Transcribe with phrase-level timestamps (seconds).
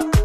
[0.00, 0.21] you.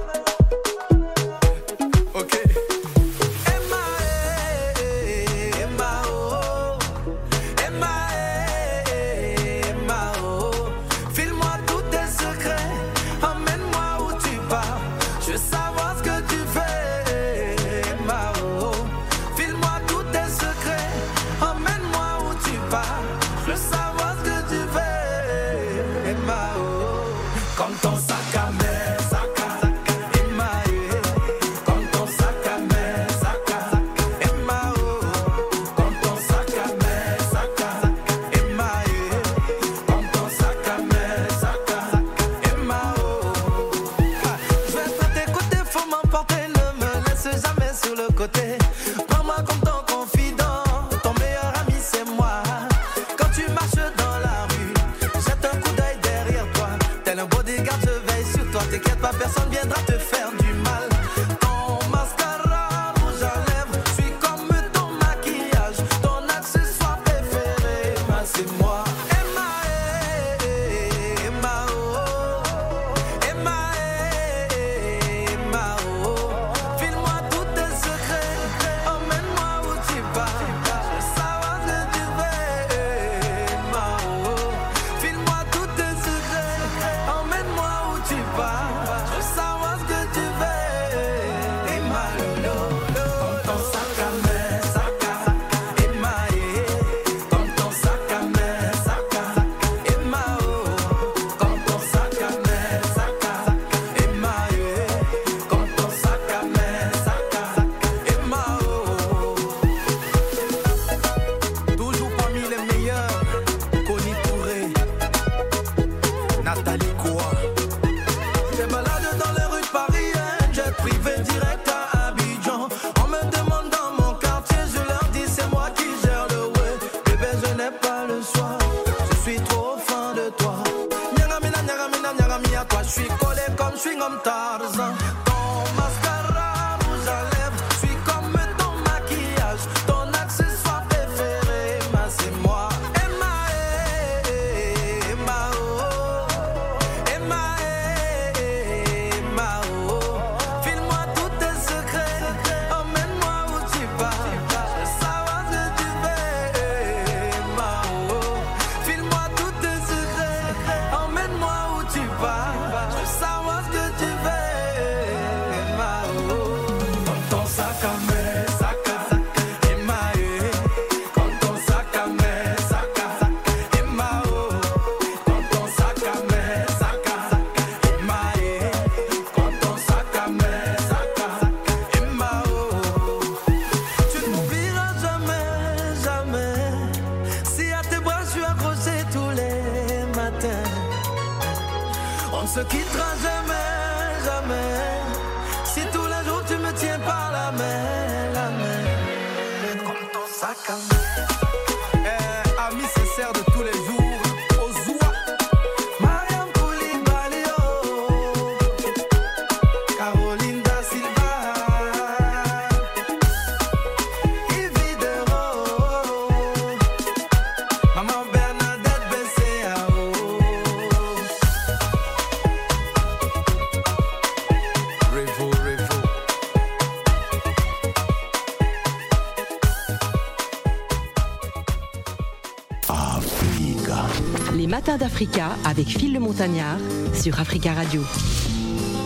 [235.18, 236.78] d'Africa avec Phil le Montagnard
[237.16, 238.04] sur Africa Radio.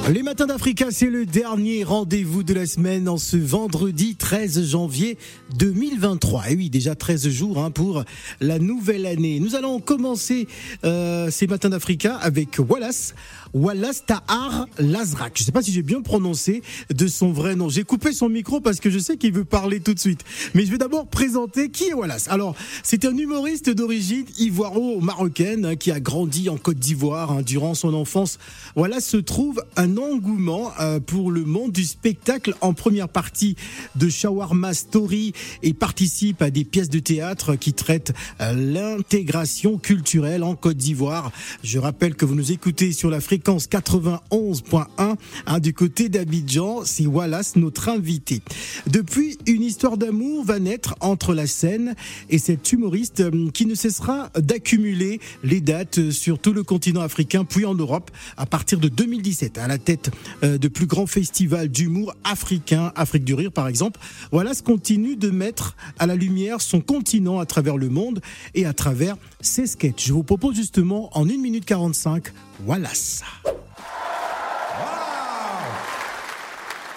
[0.09, 5.17] Les matins d'Africa, c'est le dernier rendez-vous de la semaine en ce vendredi 13 janvier
[5.61, 6.49] 2023.
[6.49, 8.03] Et oui, déjà 13 jours hein, pour
[8.39, 9.39] la nouvelle année.
[9.39, 10.47] Nous allons commencer
[10.83, 13.13] euh, ces matins d'Africa avec Wallace.
[13.53, 15.33] Wallace Tahar Lazrak.
[15.35, 17.69] Je ne sais pas si j'ai bien prononcé de son vrai nom.
[17.69, 20.24] J'ai coupé son micro parce que je sais qu'il veut parler tout de suite.
[20.56, 22.27] Mais je vais d'abord présenter qui est Wallace.
[22.30, 27.75] Alors, c'est un humoriste d'origine ivoiro-marocaine hein, qui a grandi en Côte d'Ivoire hein, durant
[27.75, 28.39] son enfance.
[28.75, 33.56] Wallace se trouve un engouement euh, pour le monde du spectacle en première partie
[33.95, 35.33] de Shawarma Story
[35.63, 41.31] et participe à des pièces de théâtre qui traitent euh, l'intégration culturelle en Côte d'Ivoire.
[41.63, 45.15] Je rappelle que vous nous écoutez sur l'Afrique fréquence 91.1
[45.48, 46.81] hein, du côté d'Abidjan.
[46.83, 48.42] C'est Wallace, notre invité.
[48.88, 51.95] Depuis, une histoire d'amour va naître entre la scène
[52.30, 57.45] et cet humoriste euh, qui ne cessera d'accumuler les dates sur tout le continent africain,
[57.45, 60.12] puis en Europe, à partir de 2017, à la tête
[60.44, 64.01] euh, de plus grands festivals d'humour africain, Afrique du Rire par exemple.
[64.33, 68.22] Wallace continue de mettre à la lumière son continent à travers le monde
[68.54, 70.07] et à travers ses sketchs.
[70.07, 72.25] Je vous propose justement en 1 minute 45,
[72.66, 73.24] Wallace.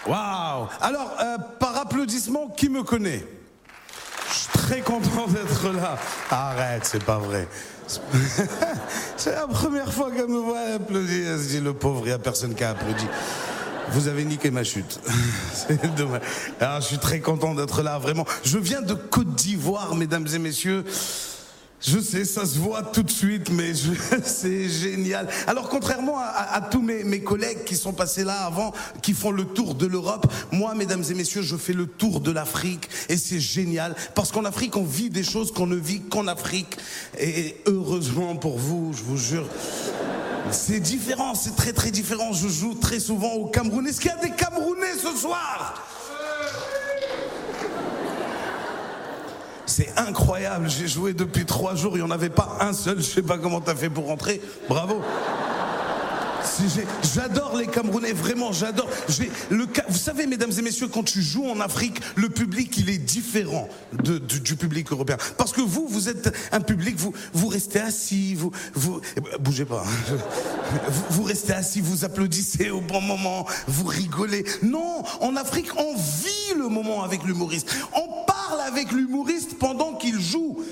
[0.07, 3.25] Waouh Alors, euh, par applaudissement, qui me connaît?
[4.29, 5.97] Je suis très content d'être là.
[6.31, 7.49] Arrête, c'est pas vrai.
[9.17, 11.37] c'est la première fois qu'elle me voit applaudir.
[11.63, 13.07] Le pauvre, il n'y a personne qui a applaudi.
[13.91, 15.01] Vous avez niqué ma chute.
[15.53, 16.23] c'est dommage.
[16.61, 18.25] Alors, je suis très content d'être là, vraiment.
[18.45, 20.85] Je viens de Côte d'Ivoire, mesdames et messieurs.
[21.87, 23.73] Je sais, ça se voit tout de suite, mais
[24.25, 25.29] c'est génial.
[25.47, 28.73] Alors, contrairement à, tous mes, mes, collègues qui sont passés là avant,
[29.03, 32.31] qui font le tour de l'Europe, moi, mesdames et messieurs, je fais le tour de
[32.31, 36.27] l'Afrique et c'est génial parce qu'en Afrique, on vit des choses qu'on ne vit qu'en
[36.27, 36.75] Afrique.
[37.19, 39.47] Et heureusement pour vous, je vous jure.
[40.51, 42.33] C'est différent, c'est très très différent.
[42.33, 43.87] Je joue très souvent au Cameroun.
[43.87, 45.75] Est-ce qu'il y a des Camerounais ce soir?
[49.67, 50.69] C'est incroyable.
[50.69, 51.97] J'ai joué depuis trois jours.
[51.97, 52.99] Il n'y en avait pas un seul.
[52.99, 54.41] Je sais pas comment tu as fait pour rentrer.
[54.69, 55.01] Bravo.
[57.15, 58.89] J'adore les Camerounais, vraiment, j'adore.
[59.09, 63.69] Vous savez, mesdames et messieurs, quand tu joues en Afrique, le public, il est différent
[64.03, 65.17] du, public européen.
[65.37, 69.31] Parce que vous, vous êtes un public, vous, vous restez assis, vous, vous, eh ben,
[69.41, 69.85] bougez pas.
[69.87, 70.17] Hein.
[71.11, 74.45] Vous restez assis, vous applaudissez au bon moment, vous rigolez.
[74.63, 77.69] Non, en Afrique, on vit le moment avec l'humoriste.
[77.95, 80.65] On parle avec l'humoriste pendant qu'il joue.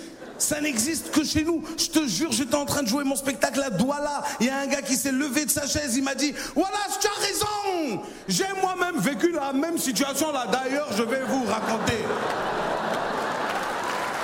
[0.43, 1.63] Ça n'existe que chez nous.
[1.79, 4.25] Je te jure, j'étais en train de jouer mon spectacle à Douala.
[4.41, 5.97] Il y a un gars qui s'est levé de sa chaise.
[5.97, 8.03] Il m'a dit Voilà, tu as raison.
[8.27, 10.47] J'ai moi-même vécu la même situation là.
[10.51, 11.99] D'ailleurs, je vais vous raconter.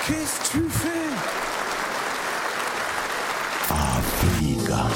[0.09, 0.89] Qu'est-ce que tu fais?
[3.71, 4.87] Africa.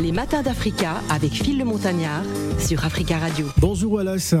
[0.00, 2.24] Les matins d'Africa avec Phil le Montagnard
[2.58, 3.46] sur Africa Radio.
[3.58, 4.34] Bonjour Wallace.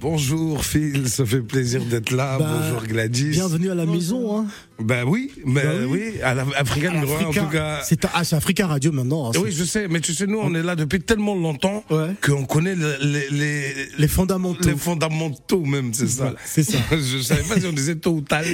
[0.00, 2.38] Bonjour Phil, ça fait plaisir d'être là.
[2.38, 3.30] Bah, Bonjour Gladys.
[3.30, 4.38] Bienvenue à la maison.
[4.38, 4.46] Hein.
[4.80, 6.20] Ben oui, mais bah oui.
[6.22, 7.80] à l'Africa numéro 1 en tout cas.
[7.82, 9.30] C'est ah, Africa Radio maintenant.
[9.30, 11.84] Hein, oui, je sais, mais tu sais, nous on est là depuis tellement longtemps
[12.22, 14.68] qu'on connaît les, les, les, fondamentaux.
[14.68, 16.32] Les fondamentaux même, c'est ça.
[16.44, 16.78] c'est ça.
[16.92, 18.44] je savais pas si on disait tôt ou tard.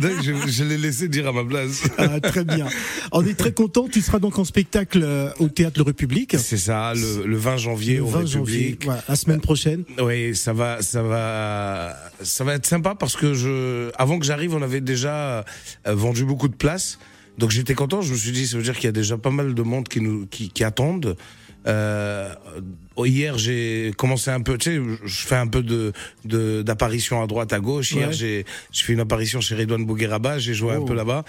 [0.00, 1.84] donc, je, je l'ai laissé dire à ma place.
[1.96, 2.66] Ah, très bien.
[3.12, 3.88] On est très content.
[3.90, 6.36] Tu seras donc en spectacle euh, au Théâtre Le République.
[6.38, 8.84] C'est ça, le, le, 20 janvier le 20 au République.
[8.84, 9.84] Janvier, la semaine prochaine.
[10.10, 14.56] Oui, ça va, ça va, ça va être sympa parce que je, avant que j'arrive,
[14.56, 15.44] on avait déjà
[15.86, 16.98] euh, vendu beaucoup de places.
[17.38, 18.02] Donc j'étais content.
[18.02, 19.86] Je me suis dit, ça veut dire qu'il y a déjà pas mal de monde
[19.86, 21.16] qui nous qui, qui attendent.
[21.66, 22.34] Euh,
[23.04, 25.92] hier, j'ai commencé un peu, tu sais, je fais un peu de
[26.62, 27.92] d'apparition à droite, à gauche.
[27.92, 30.84] Hier, j'ai j'ai fait une apparition chez Redouane Bougueraba, j'ai joué un oh.
[30.84, 31.24] peu là-bas.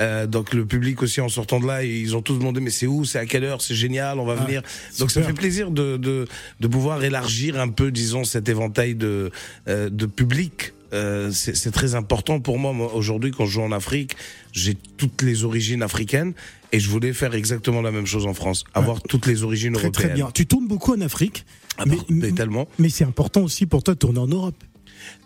[0.00, 2.86] Euh, donc le public aussi, en sortant de là, ils ont tous demandé, mais c'est
[2.86, 4.62] où, c'est à quelle heure, c'est génial, on va venir.
[4.98, 6.26] Donc ça fait plaisir de, de
[6.60, 9.30] de pouvoir élargir un peu, disons, cet éventail de
[9.68, 12.72] euh, de public euh, c'est très important pour moi.
[12.94, 14.16] Aujourd'hui, quand je joue en Afrique,
[14.52, 16.32] j'ai toutes les origines africaines
[16.72, 19.84] et je voulais faire exactement la même chose en France, avoir toutes les origines très,
[19.84, 20.08] européennes.
[20.08, 20.30] Très bien.
[20.32, 21.44] Tu tournes beaucoup en Afrique,
[21.78, 22.66] ah mais, mais, tellement.
[22.78, 24.56] Mais c'est important aussi pour toi de tourner en Europe.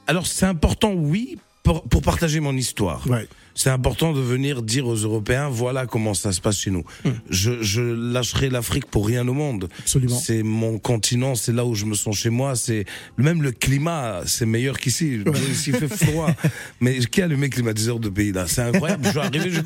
[0.06, 3.06] Alors c'est important, oui, pour, pour, partager mon histoire.
[3.08, 6.84] Ouais c'est important de venir dire aux Européens voilà comment ça se passe chez nous.
[7.04, 7.10] Hmm.
[7.28, 9.68] Je, je lâcherai l'Afrique pour rien au monde.
[9.80, 10.18] Absolument.
[10.18, 12.56] C'est mon continent, c'est là où je me sens chez moi.
[12.56, 12.84] C'est
[13.16, 15.20] même le climat, c'est meilleur qu'ici.
[15.50, 16.30] Ici il fait froid.
[16.80, 18.46] Mais qui a le climatiseur de pays là?
[18.46, 19.04] C'est incroyable.
[19.04, 19.60] Je suis arrivé, je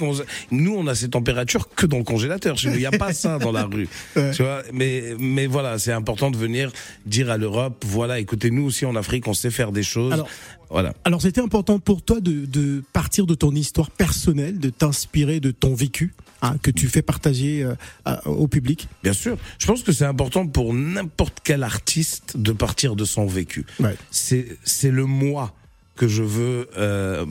[0.50, 2.56] Nous on a ces températures que dans le congélateur.
[2.56, 3.88] Chez nous il n'y a pas ça dans la rue.
[4.14, 6.72] Tu vois Mais mais voilà, c'est important de venir
[7.06, 10.12] dire à l'Europe voilà, écoutez nous aussi en Afrique on sait faire des choses.
[10.12, 10.28] Alors,
[10.70, 10.92] voilà.
[11.04, 15.40] Alors c'était important pour toi de, de partir de ton histoire histoire personnelle, de t'inspirer
[15.40, 19.36] de ton vécu hein, que tu fais partager euh, au public Bien sûr.
[19.58, 23.66] Je pense que c'est important pour n'importe quel artiste de partir de son vécu.
[24.12, 25.56] C'est le moi
[25.96, 27.26] que je veux euh,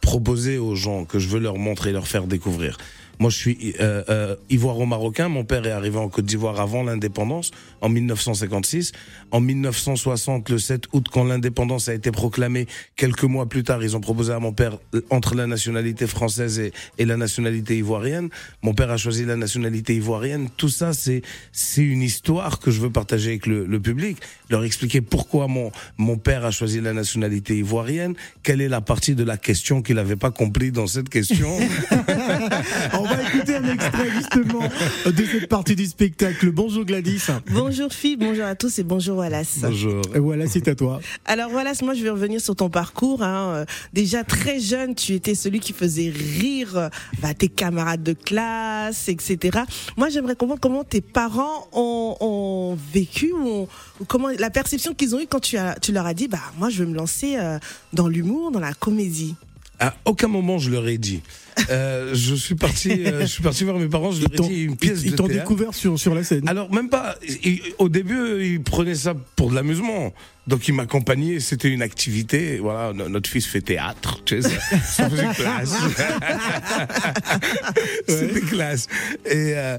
[0.00, 2.78] proposer aux gens, que je veux leur montrer, leur faire découvrir.
[3.18, 5.28] Moi, je suis euh, euh, ivoiro-marocain.
[5.28, 7.50] Mon père est arrivé en Côte d'Ivoire avant l'indépendance,
[7.80, 8.92] en 1956.
[9.30, 12.66] En 1960, le 7 août, quand l'indépendance a été proclamée,
[12.96, 16.58] quelques mois plus tard, ils ont proposé à mon père euh, entre la nationalité française
[16.58, 18.28] et, et la nationalité ivoirienne.
[18.62, 20.48] Mon père a choisi la nationalité ivoirienne.
[20.56, 24.18] Tout ça, c'est c'est une histoire que je veux partager avec le, le public,
[24.50, 29.14] leur expliquer pourquoi mon mon père a choisi la nationalité ivoirienne, quelle est la partie
[29.14, 31.58] de la question qu'il n'avait pas compris dans cette question?
[33.02, 34.60] On va écouter un extrait justement
[35.04, 36.52] de cette partie du spectacle.
[36.52, 37.26] Bonjour Gladys.
[37.50, 39.58] Bonjour Philippe, bonjour à tous et bonjour Wallace.
[39.62, 40.02] Bonjour.
[40.14, 41.00] Voilà, c'est à toi.
[41.24, 43.24] Alors Wallace, moi je vais revenir sur ton parcours.
[43.24, 43.64] Hein.
[43.92, 46.90] Déjà très jeune, tu étais celui qui faisait rire
[47.20, 49.58] bah, tes camarades de classe, etc.
[49.96, 53.66] Moi j'aimerais comprendre comment tes parents ont, ont vécu ou,
[54.06, 56.70] comment la perception qu'ils ont eue quand tu, as, tu leur as dit, bah moi
[56.70, 57.58] je veux me lancer euh,
[57.92, 59.34] dans l'humour, dans la comédie.
[59.84, 61.22] À aucun moment je leur ai dit.
[61.70, 64.10] Euh, je suis parti, euh, je suis parti voir mes parents.
[64.12, 66.48] Je leur ai dit une pièce ils, t'ont découvert sur, sur la scène.
[66.48, 67.16] Alors même pas.
[67.44, 70.14] ils- au début, ils prenaient ça pour de l'amusement.
[70.46, 71.40] Donc ils m'accompagnaient.
[71.40, 72.58] C'était une activité.
[72.58, 74.22] Voilà, no- notre fils fait théâtre.
[74.24, 75.74] Tu sais, ça, ça faisait classe.
[78.08, 78.86] C'était classe.
[79.26, 79.78] Et euh,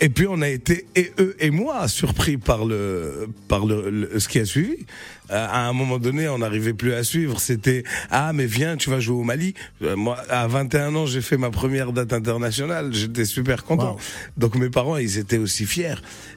[0.00, 4.18] et puis on a été et eux et moi surpris par le par le, le-
[4.20, 4.86] ce qui a suivi.
[5.30, 7.40] Euh, à un moment donné, on n'arrivait plus à suivre.
[7.40, 9.54] C'était ah mais viens, tu vas jouer au Mali.
[9.82, 12.92] Euh, moi, à 21 ans, j'ai fait ma première date internationale.
[12.92, 13.92] J'étais super content.
[13.92, 14.00] Wow.
[14.36, 15.94] Donc mes parents, ils étaient aussi fiers.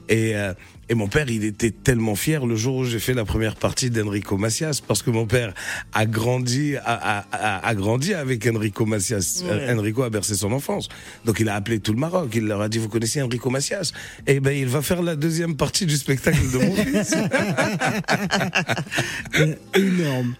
[0.08, 0.54] Et, euh,
[0.88, 3.90] et mon père, il était tellement fier le jour où j'ai fait la première partie
[3.90, 5.52] d'Enrico Macias, parce que mon père
[5.92, 9.42] a grandi, a, a, a, a grandi avec Enrico Macias.
[9.44, 10.88] Euh, Enrico a bercé son enfance.
[11.24, 12.30] Donc il a appelé tout le Maroc.
[12.34, 13.92] Il leur a dit, vous connaissez Enrico Macias?
[14.26, 17.14] Et ben il va faire la deuxième partie du spectacle de mon fils.
[19.38, 20.34] Euh, énorme.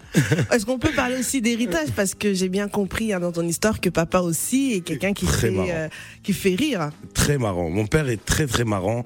[0.51, 1.89] Est-ce qu'on peut parler aussi d'héritage?
[1.95, 5.27] Parce que j'ai bien compris hein, dans ton histoire que papa aussi est quelqu'un qui
[5.27, 5.89] fait euh,
[6.23, 6.91] qui fait rire.
[7.15, 7.71] très marrant.
[7.71, 9.05] Mon père est très très marrant.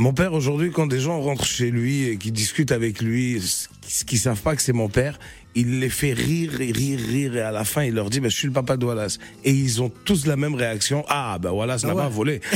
[0.00, 3.38] Mon père aujourd'hui, quand des gens rentrent chez lui et qui discutent avec lui,
[3.86, 5.18] ce qui savent pas que c'est mon père,
[5.54, 8.28] il les fait rire et rire, rire et à la fin il leur dit, bah,
[8.28, 9.18] je suis le papa de Wallace.
[9.44, 11.04] Et ils ont tous la même réaction.
[11.08, 12.02] Ah, bah Wallace n'a ouais.
[12.02, 12.40] pas volé.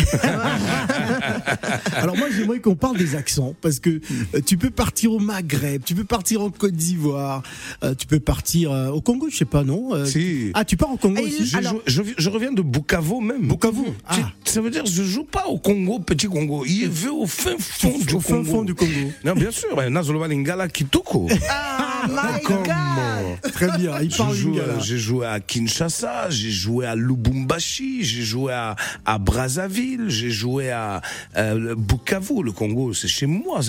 [1.97, 4.01] Alors moi j'aimerais qu'on parle des accents parce que
[4.35, 7.43] euh, tu peux partir au Maghreb, tu peux partir en Côte d'Ivoire,
[7.83, 9.95] euh, tu peux partir euh, au Congo, je sais pas non.
[9.95, 10.51] euh, Si.
[10.55, 11.57] Ah tu pars au Congo Ah, aussi.
[11.57, 13.49] Alors- je, je reviens de Bukavu même.
[13.49, 13.85] Bukavu.
[14.07, 14.17] Ah.
[14.45, 16.65] Ça veut dire je joue pas au Congo, petit Congo.
[16.67, 18.51] Il veut au fin fond du au fin Congo.
[18.51, 19.13] fond du Congo.
[19.25, 19.75] Non, bien sûr.
[19.91, 21.29] Nazoloba Lingala Kitoko.
[21.51, 22.67] Ah my God
[23.53, 24.37] Très bien, il parle
[24.81, 30.71] J'ai joué à Kinshasa, j'ai joué à Lubumbashi, j'ai joué à, à Brazzaville, j'ai joué
[30.71, 31.03] à
[31.37, 32.43] euh, Bukavu.
[32.43, 33.61] Le Congo, c'est chez moi,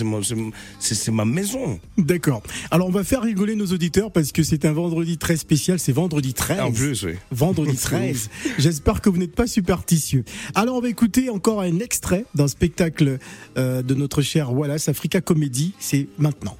[0.80, 1.78] c'est ma maison.
[1.98, 2.42] D'accord.
[2.70, 5.92] Alors on va faire rigoler nos auditeurs parce que c'est un vendredi très spécial, c'est
[5.92, 6.60] vendredi 13.
[6.60, 7.12] En plus, oui.
[7.30, 8.30] Vendredi 13.
[8.58, 10.24] J'espère que vous n'êtes pas superstitieux.
[10.54, 13.18] Alors on va écouter encore un extrait d'un spectacle
[13.56, 15.74] euh, de notre cher Wallace Africa Comedy.
[15.78, 16.56] C'est maintenant.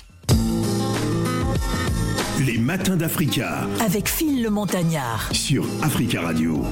[2.40, 5.30] Les matins d'Africa avec Phil le Montagnard.
[5.32, 6.64] sur Africa Radio.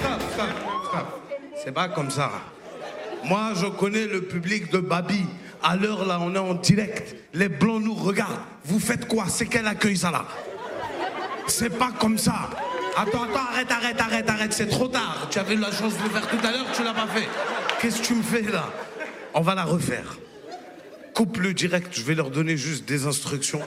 [0.00, 0.50] Stop, stop,
[0.88, 1.20] stop.
[1.62, 2.30] C'est pas comme ça.
[3.24, 5.24] Moi, je connais le public de Babi.
[5.62, 7.14] À l'heure là, on est en direct.
[7.34, 8.40] Les blancs nous regardent.
[8.64, 9.26] Vous faites quoi?
[9.28, 10.24] C'est quel accueil ça là?
[11.46, 12.50] C'est pas comme ça.
[12.96, 14.52] Attends, attends, arrête, arrête, arrête, arrête.
[14.52, 15.28] C'est trop tard.
[15.30, 17.28] Tu avais eu la chance de le faire tout à l'heure, tu l'as pas fait.
[17.82, 18.72] Qu'est-ce que tu me fais là?
[19.34, 20.16] On va la refaire.
[21.14, 21.88] Coupe le direct.
[21.90, 23.60] Je vais leur donner juste des instructions.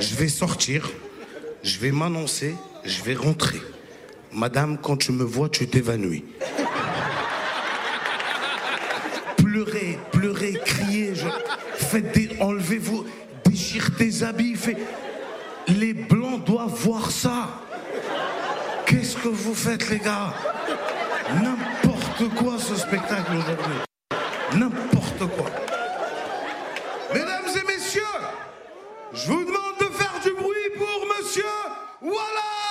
[0.00, 0.90] Je vais sortir.
[1.62, 2.56] Je vais m'annoncer.
[2.84, 3.62] Je vais rentrer.
[4.32, 6.24] Madame, quand tu me vois, tu t'évanouis.
[9.36, 11.12] Pleurez, pleurez, criez.
[11.76, 12.30] Faites des...
[12.40, 13.06] Enlevez-vous.
[13.44, 14.56] Déchire tes habits.
[15.68, 17.60] Les blancs doivent voir ça.
[18.86, 20.34] Qu'est-ce que vous faites, les gars?
[22.22, 23.74] N'importe quoi, ce spectacle aujourd'hui.
[24.54, 25.50] N'importe quoi.
[27.12, 28.02] Mesdames et messieurs,
[29.12, 31.42] je vous demande de faire du bruit pour monsieur
[32.00, 32.61] Wallace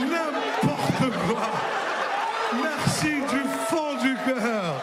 [0.00, 1.48] n'importe quoi
[2.62, 4.82] Merci du fond du cœur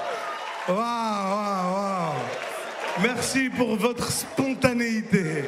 [0.68, 2.14] Waouh, waouh, waouh
[3.04, 5.46] Merci pour votre spontanéité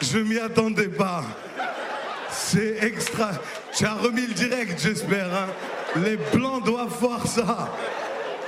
[0.00, 1.22] Je, je m'y attendais pas
[2.30, 3.30] c'est extra.
[3.74, 5.26] Tu as remis le direct, j'espère.
[5.34, 5.46] hein.
[5.96, 7.68] Les blancs doivent voir ça.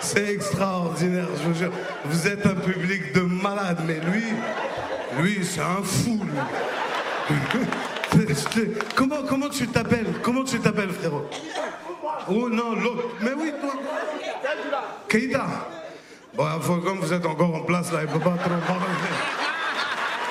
[0.00, 1.72] C'est extraordinaire, je vous jure.
[2.04, 4.24] Vous êtes un public de malades, mais lui,
[5.18, 6.20] lui, c'est un fou.
[8.94, 10.20] Comment, comment tu t'appelles?
[10.22, 11.28] Comment tu t'appelles, frérot?
[12.28, 13.08] Oh non, l'autre.
[13.20, 13.72] Mais oui, toi.
[15.08, 15.46] Keita.
[16.34, 16.44] Bon,
[16.84, 18.86] comme vous êtes encore en place là, il peut pas trop parler.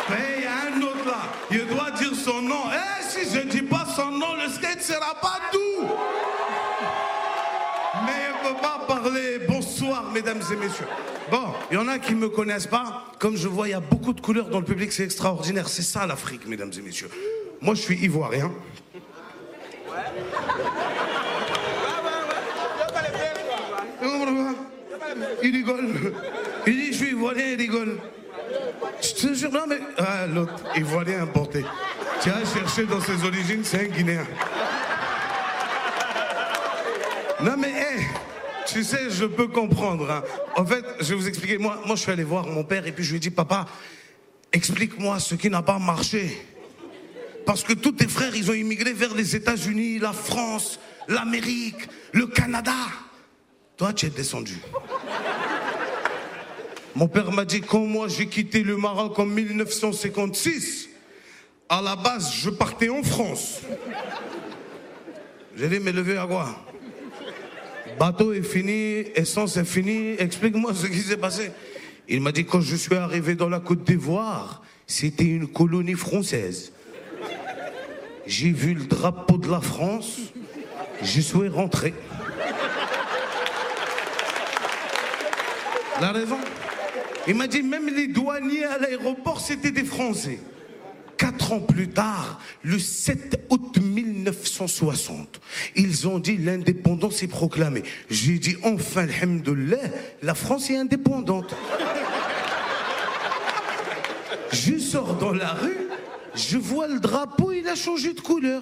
[0.09, 2.63] Mais il y a un autre là, il doit dire son nom.
[2.71, 5.87] Eh, si je dis pas son nom, le skate sera pas tout.
[8.05, 8.79] Mais il peut pas
[9.89, 10.87] voir, mesdames et messieurs.
[11.31, 13.05] Bon, il y en a qui ne me connaissent pas.
[13.19, 15.67] Comme je vois, il y a beaucoup de couleurs dans le public, c'est extraordinaire.
[15.67, 17.09] C'est ça l'Afrique, mesdames et messieurs.
[17.61, 18.51] Moi, je suis ivoirien.
[25.43, 26.13] Il rigole.
[26.67, 27.97] Il dit, je suis ivoirien, il rigole.
[29.01, 29.79] Je te jure, non, mais.
[29.97, 31.63] Ah, l'autre, ivoirien importé.
[32.21, 34.25] Tu as cherché dans ses origines, c'est un Guinéen.
[37.41, 38.05] Non, mais, hé,
[38.65, 40.09] tu sais, je peux comprendre.
[40.11, 40.23] hein.
[40.57, 41.57] En fait, je vais vous expliquer.
[41.57, 43.65] Moi, moi, je suis allé voir mon père et puis je lui ai dit, papa,
[44.51, 46.45] explique-moi ce qui n'a pas marché.
[47.49, 52.27] Parce que tous tes frères, ils ont immigré vers les États-Unis, la France, l'Amérique, le
[52.27, 52.75] Canada.
[53.75, 54.59] Toi, tu es descendu.
[56.93, 60.89] Mon père m'a dit, quand moi j'ai quitté le Maroc en 1956,
[61.69, 63.61] à la base, je partais en France.
[65.57, 66.55] J'ai dit, mais levé à quoi?
[67.97, 71.49] Bateau est fini, essence est fini, explique-moi ce qui s'est passé.
[72.07, 76.73] Il m'a dit, quand je suis arrivé dans la Côte d'Ivoire, c'était une colonie française.
[78.29, 80.19] J'ai vu le drapeau de la France,
[81.01, 81.95] je suis rentré.
[85.99, 86.37] La raison?
[87.27, 90.37] Il m'a dit même les douaniers à l'aéroport, c'était des Français.
[91.17, 95.41] Quatre ans plus tard, le 7 août 1960,
[95.75, 97.81] ils ont dit l'indépendance est proclamée.
[98.11, 99.77] J'ai dit enfin, alhamdoulilah,
[100.21, 101.55] la France est indépendante.
[104.51, 105.88] Je sors dans la rue,
[106.35, 108.61] je vois le drapeau, il a changé de couleur.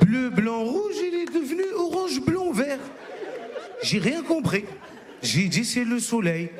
[0.00, 2.78] Bleu, blanc, rouge, il est devenu orange, blanc, vert.
[3.82, 4.64] J'ai rien compris.
[5.22, 6.50] J'ai dit c'est le soleil.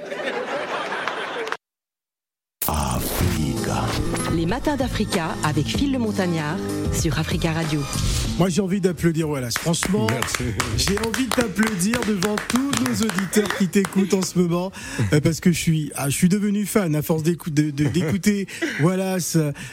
[4.35, 6.56] Les matins d'Africa avec Phil le Montagnard
[6.92, 7.80] sur Africa Radio.
[8.38, 9.50] Moi, j'ai envie d'applaudir, voilà.
[9.50, 10.06] Franchement,
[10.76, 14.70] j'ai envie de t'applaudir devant tous nos auditeurs qui t'écoutent en ce moment,
[15.12, 17.73] euh, parce que je suis, ah, je suis devenu fan à force d'écouter.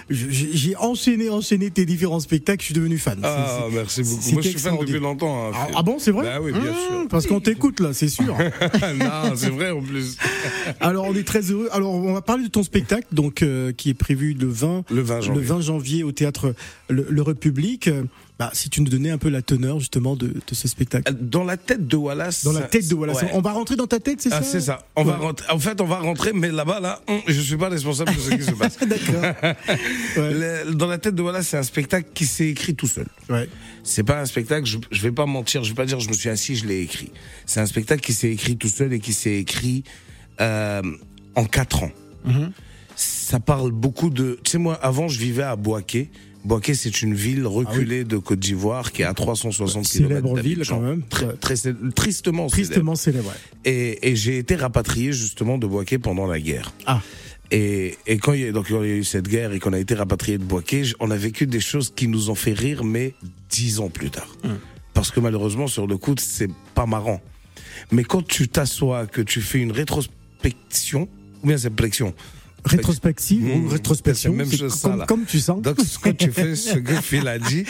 [0.10, 2.62] je- j'ai enchaîné, enchaîné tes différents spectacles.
[2.62, 3.20] Je suis devenu fan.
[3.24, 4.32] Ah, merci beaucoup.
[4.34, 5.48] Moi, je suis fan depuis longtemps.
[5.48, 7.08] hein, Ah, ah bon, c'est vrai Bah oui, bien Mmh, sûr.
[7.10, 8.36] Parce qu'on t'écoute là, c'est sûr.
[9.00, 10.18] non, c'est vrai en plus.
[10.80, 11.70] Alors, on est très heureux.
[11.72, 15.02] Alors, on va parler de ton spectacle, donc euh, qui est prévu le 20, Le
[15.02, 15.42] 20 janvier.
[15.42, 16.54] le 20 janvier au théâtre
[16.90, 17.88] Le, Le République.
[17.88, 18.04] Euh,
[18.38, 21.14] Bah, si tu nous donnais un peu la teneur justement de, de ce spectacle.
[21.22, 22.44] Dans la tête de Wallace.
[22.44, 23.22] Dans la tête de Wallace.
[23.22, 23.30] Ouais.
[23.32, 24.86] On va rentrer dans ta tête, c'est Ah, ça c'est ça.
[24.98, 25.50] On va rentrer.
[25.50, 28.32] En fait, on va rentrer, mais là-bas, là, hum, je suis pas responsable de ce
[28.36, 28.78] qui se passe.
[28.80, 29.56] D'accord.
[30.18, 30.74] Ouais.
[30.74, 33.08] Dans la tête de Wallace, c'est un spectacle qui s'est écrit tout seul.
[33.30, 33.48] Ouais.
[33.84, 36.14] C'est pas un spectacle, je, je vais pas mentir, je vais pas dire je me
[36.14, 37.12] suis assis, je l'ai écrit.
[37.46, 39.84] C'est un spectacle qui s'est écrit tout seul et qui s'est écrit
[40.42, 40.82] euh,
[41.36, 41.92] en quatre ans.
[42.26, 42.52] Mhm.
[42.96, 44.40] Ça parle beaucoup de...
[44.44, 46.10] Tu sais, moi, avant, je vivais à Boaké.
[46.44, 50.08] Boaké, c'est une ville reculée de Côte d'Ivoire qui est à 360 km.
[50.10, 51.02] Célèbre ville, quand même.
[51.10, 51.56] Très, très,
[51.96, 52.52] tristement célèbre.
[52.70, 53.30] Tristement célèbre.
[53.30, 53.72] ouais.
[53.72, 56.72] Et, et j'ai été rapatrié justement de Boaké pendant la guerre.
[56.86, 57.02] Ah.
[57.52, 59.60] Et, et quand il y a, donc, quand il y a eu cette guerre et
[59.60, 62.54] qu'on a été rapatrié de Boaké, on a vécu des choses qui nous ont fait
[62.54, 63.14] rire, mais
[63.50, 64.28] dix ans plus tard.
[64.94, 67.22] Parce que malheureusement, sur le coup, c'est pas marrant.
[67.92, 71.10] Mais quand tu t'assois, que tu fais une rétrospection,
[71.44, 72.14] ou bien c'est flexion.
[72.66, 73.66] Rétrospective Mmh.
[73.66, 74.32] ou rétrospection.
[74.32, 75.62] C'est la même c'est chose, comme, tu sens.
[75.62, 77.64] Donc, ce que tu fais, ce que Phil a dit,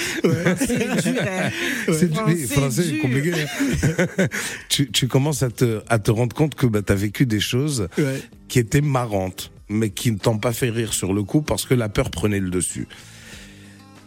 [0.60, 0.78] C'est
[1.12, 1.50] dur, hein.
[1.94, 3.02] c'est du Français français dur.
[3.02, 3.34] compliqué.
[3.34, 4.28] hein.
[4.70, 7.40] tu, tu commences à te, à te rendre compte que bah, tu as vécu des
[7.40, 8.22] choses Ouais.
[8.48, 11.74] qui étaient marrantes, mais qui ne t'ont pas fait rire sur le coup parce que
[11.74, 12.88] la peur prenait le dessus.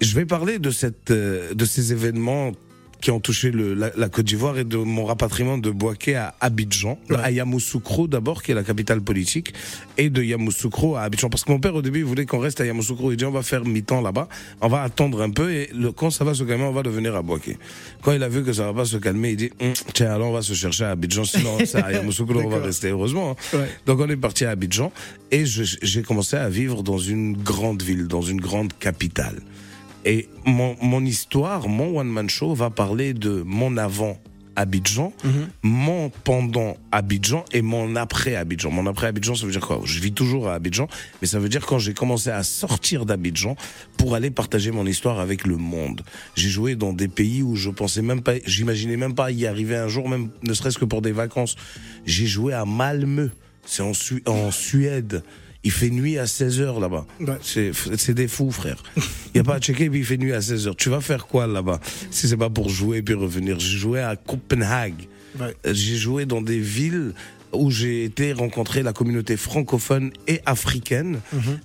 [0.01, 2.53] Je vais parler de, cette, euh, de ces événements
[3.01, 6.35] qui ont touché le, la, la Côte d'Ivoire et de mon rapatriement de Boaké à
[6.41, 7.17] Abidjan, Ouais.
[7.23, 9.55] à Yamoussoukro d'abord, qui est la capitale politique,
[9.97, 11.29] et de Yamoussoukro à Abidjan.
[11.31, 13.13] Parce que mon père, au début, il voulait qu'on reste à Yamoussoukro.
[13.13, 14.29] Il dit, on va faire mi-temps là-bas,
[14.61, 17.15] on va attendre un peu, et le, quand ça va se calmer, on va devenir
[17.15, 17.57] à Boaké.
[18.03, 20.31] Quand il a vu que ça va pas se calmer, il dit, Hum, tiens, alors
[20.31, 23.37] on va se chercher à Abidjan, sinon c'est à Yamoussoukro, on va rester, heureusement.
[23.53, 23.57] hein.
[23.59, 23.69] Ouais.
[23.87, 24.93] Donc on est parti à Abidjan,
[25.31, 29.41] et j'ai commencé à vivre dans une grande ville, dans une grande capitale.
[30.11, 34.19] Et mon, mon histoire, mon one-man show va parler de mon avant
[34.57, 35.13] Abidjan,
[35.63, 38.71] mon pendant Abidjan et mon après Abidjan.
[38.73, 39.81] Mon après Abidjan, ça veut dire quoi?
[39.85, 40.89] Je vis toujours à Abidjan,
[41.21, 43.55] mais ça veut dire quand j'ai commencé à sortir d'Abidjan
[43.99, 46.01] pour aller partager mon histoire avec le monde.
[46.35, 49.77] J'ai joué dans des pays où je pensais même pas, j'imaginais même pas y arriver
[49.77, 51.55] un jour, même ne serait-ce que pour des vacances.
[52.07, 53.29] J'ai joué à Malmö,
[53.67, 55.23] c'est en, Su- en Suède.
[55.69, 57.05] Il fait nuit à 16 heures là-bas.
[57.21, 57.37] Ouais.
[57.43, 58.83] C'est, des fous, frère.
[58.97, 59.03] Il
[59.35, 60.77] n'y a pas à checker, puis il fait nuit à 16 heures.
[60.77, 61.79] Tu vas faire quoi là-bas?
[62.11, 63.61] Si c'est pas pour jouer puis revenir.
[63.61, 65.09] J'ai joué à Copenhague.
[65.39, 65.55] Ouais.
[65.67, 67.13] Euh, J'ai joué dans des villes
[67.53, 71.21] où j'ai été rencontrer la communauté francophone et africaine.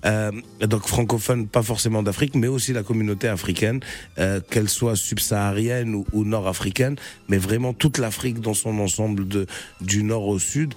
[0.06, 3.80] Euh, donc francophone, pas forcément d'Afrique, mais aussi la communauté africaine,
[4.18, 6.98] euh, qu'elle soit subsaharienne ou, ou nord-africaine,
[7.30, 9.46] mais vraiment toute l'Afrique dans son ensemble de,
[9.80, 10.74] du nord au sud.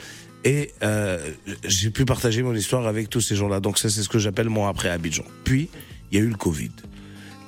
[0.46, 1.18] Et euh,
[1.64, 3.58] j'ai pu partager mon histoire avec tous ces gens-là.
[3.58, 5.24] Donc ça, c'est ce que j'appelle mon après Abidjan.
[5.42, 5.68] Puis,
[6.12, 6.70] il y a eu le Covid.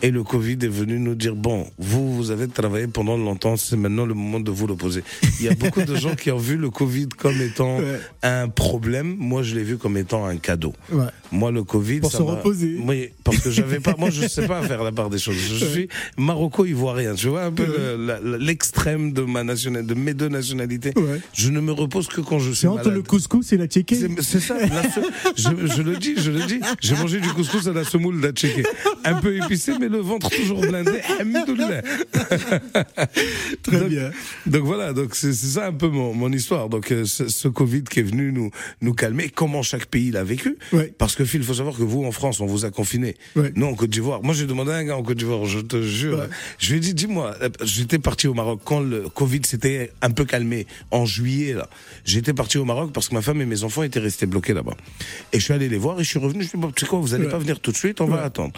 [0.01, 3.77] Et le Covid est venu nous dire, bon, vous, vous avez travaillé pendant longtemps, c'est
[3.77, 5.03] maintenant le moment de vous reposer.
[5.41, 8.01] Il y a beaucoup de gens qui ont vu le Covid comme étant Ouais.
[8.23, 9.17] un problème.
[9.19, 10.73] Moi, je l'ai vu comme étant un cadeau.
[10.93, 11.07] Ouais.
[11.33, 12.79] Moi, le Covid, Pour ça se reposer.
[12.81, 15.35] Oui, parce que j'avais pas, moi, je sais pas faire la part des choses.
[15.37, 17.15] Je suis maroco-ivoirien.
[17.15, 20.93] Tu vois un peu le- la- la- l'extrême de ma de mes deux nationalités.
[20.97, 21.21] Ouais.
[21.33, 22.95] Je ne me repose que quand je suis C'est entre malade.
[22.95, 23.97] le couscous et la tchéké.
[23.97, 25.01] C'est c'est ça, la se-
[25.37, 26.61] je, je le dis, je le dis.
[26.81, 28.63] J'ai mangé du couscous à la semoule d'Atchéké.
[29.05, 31.01] Un peu épicé, mais le ventre toujours blindé.
[31.21, 31.83] Alhamdoulilah.
[33.63, 34.11] Très donc, bien.
[34.47, 36.69] Donc voilà, donc c'est ça un peu mon, mon histoire.
[36.69, 38.51] Donc euh, ce, Covid qui est venu nous
[38.83, 40.59] nous calmer, comment chaque pays l'a vécu.
[40.73, 40.93] Ouais.
[40.99, 43.17] Parce que Phil, il faut savoir que vous en France, on vous a confiné.
[43.37, 43.53] Ouais.
[43.55, 44.23] Nous en Côte d'Ivoire.
[44.23, 46.19] Moi j'ai demandé à un gars en Côte d'Ivoire, je te jure.
[46.19, 46.29] Ouais.
[46.59, 50.25] Je lui ai dit, dis-moi, j'étais parti au Maroc quand le Covid s'était un peu
[50.25, 51.69] calmé en juillet là.
[52.05, 54.77] J'étais parti au Maroc parce que ma femme et mes enfants étaient restés bloqués là-bas.
[55.33, 56.43] Et je suis allé les voir et je suis revenu.
[56.43, 58.01] Je lui ai dit, bon, tu sais quoi, vous allez pas venir tout de suite,
[58.01, 58.53] on va attendre.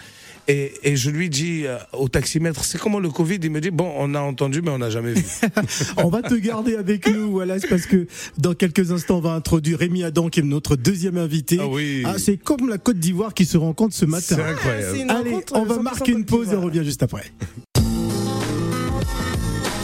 [0.49, 3.71] Et, et je lui dis euh, au taximètre, c'est comment le Covid Il me dit,
[3.71, 5.25] bon, on a entendu, mais on n'a jamais vu.
[5.97, 8.07] On va te garder avec nous, voilà, c'est parce que
[8.39, 11.59] dans quelques instants, on va introduire Rémi Adam, qui est notre deuxième invité.
[11.61, 12.05] Ah oui.
[12.19, 14.37] c'est comme la Côte d'Ivoire qui se rencontre ce matin.
[14.37, 14.87] C'est incroyable.
[14.97, 17.25] C'est une Allez, on va 100% marquer une pause et on revient juste après.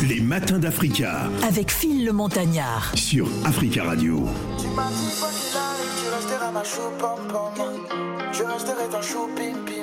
[0.09, 2.93] Les matins d'Africa Avec Phil le Montagnard.
[2.95, 4.25] sur Africa Radio.
[4.59, 7.75] Tu m'as dit quoi qu'il arrive, tu resteras ma chou pom pom.
[8.33, 9.83] Je resterai ton chou pim pim.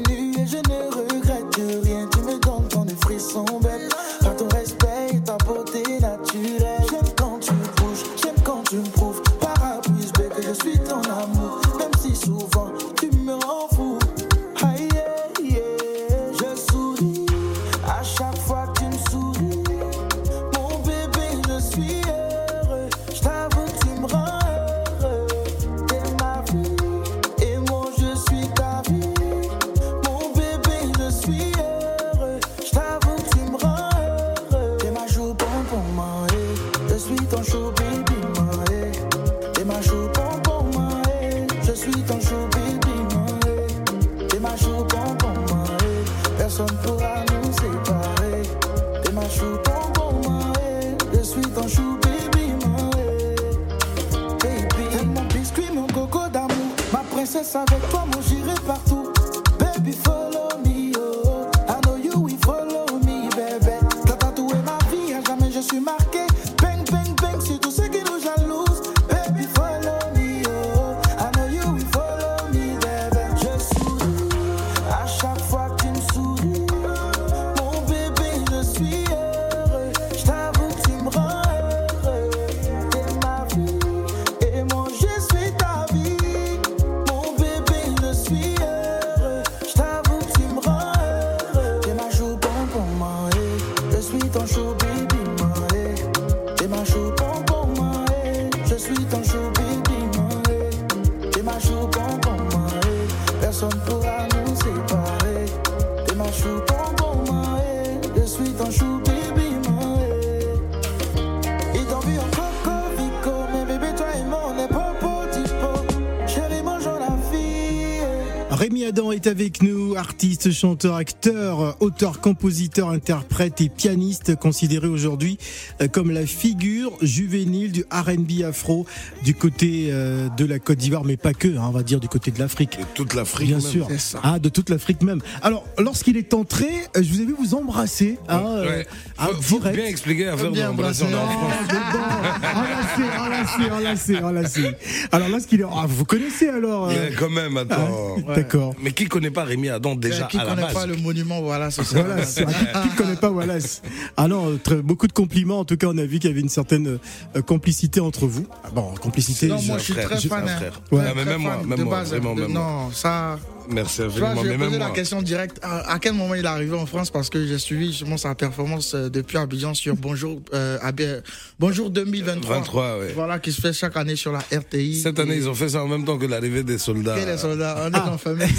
[118.61, 125.39] Rémi Adam est avec nous, artiste, chanteur, acteur, auteur, compositeur, interprète et pianiste, considéré aujourd'hui
[125.81, 128.85] euh, comme la figure juvénile du R&B afro
[129.23, 132.07] du côté euh, de la Côte d'Ivoire, mais pas que, hein, on va dire du
[132.07, 132.77] côté de l'Afrique.
[132.77, 133.47] De toute l'Afrique.
[133.47, 133.65] Bien même.
[133.65, 133.87] sûr,
[134.21, 135.21] ah, de toute l'Afrique même.
[135.41, 138.19] Alors, lorsqu'il est entré, euh, je vous ai vu vous embrasser.
[138.29, 138.87] Hein, euh, Ouais.
[139.17, 141.33] ah, Faut, bien expliquer à faire de Bien l'embrasser en embrasser.
[141.33, 142.11] France.
[142.53, 144.71] Enlacé, enlacé, enlacé, enlacé.
[145.11, 146.89] Alors là, ce qu'il est, ah, vous connaissez alors.
[146.89, 148.17] euh, quand même, attends.
[148.51, 148.75] D'accord.
[148.81, 151.41] Mais qui connaît pas Rémi Adam déjà qui à la connaît base pas le monument,
[151.41, 152.01] voilà, c'est ça.
[152.03, 153.81] Voilà, qui ne connaît pas Wallace
[154.17, 155.59] Ah non, très- beaucoup de compliments.
[155.59, 156.99] En tout cas, on a vu qu'il y avait une certaine
[157.35, 158.45] euh, complicité entre vous.
[158.63, 159.47] Ah Bon, complicité.
[159.47, 160.47] Non, je- moi je suis très fan.
[160.47, 160.59] un hein.
[160.91, 162.61] Ouais, mais très même moi, fan même de moi, base, vraiment, de- même moi.
[162.87, 163.39] Non, ça.
[163.69, 164.29] Merci vois, infiniment.
[164.29, 164.95] je vais poser même la moi.
[164.95, 165.59] question directe.
[165.61, 167.09] À, à quel moment il est arrivé en France?
[167.11, 171.21] Parce que j'ai suivi justement sa performance euh, depuis Abidjan sur Bonjour, euh, Abi-
[171.59, 172.55] Bonjour 2023.
[172.57, 173.11] 23, ouais.
[173.15, 175.01] Voilà, qui se fait chaque année sur la RTI.
[175.01, 177.17] Cette année, ils ont fait ça en même temps que l'arrivée des soldats.
[177.19, 178.11] Et les soldats, on est Ah.
[178.13, 178.47] en famille.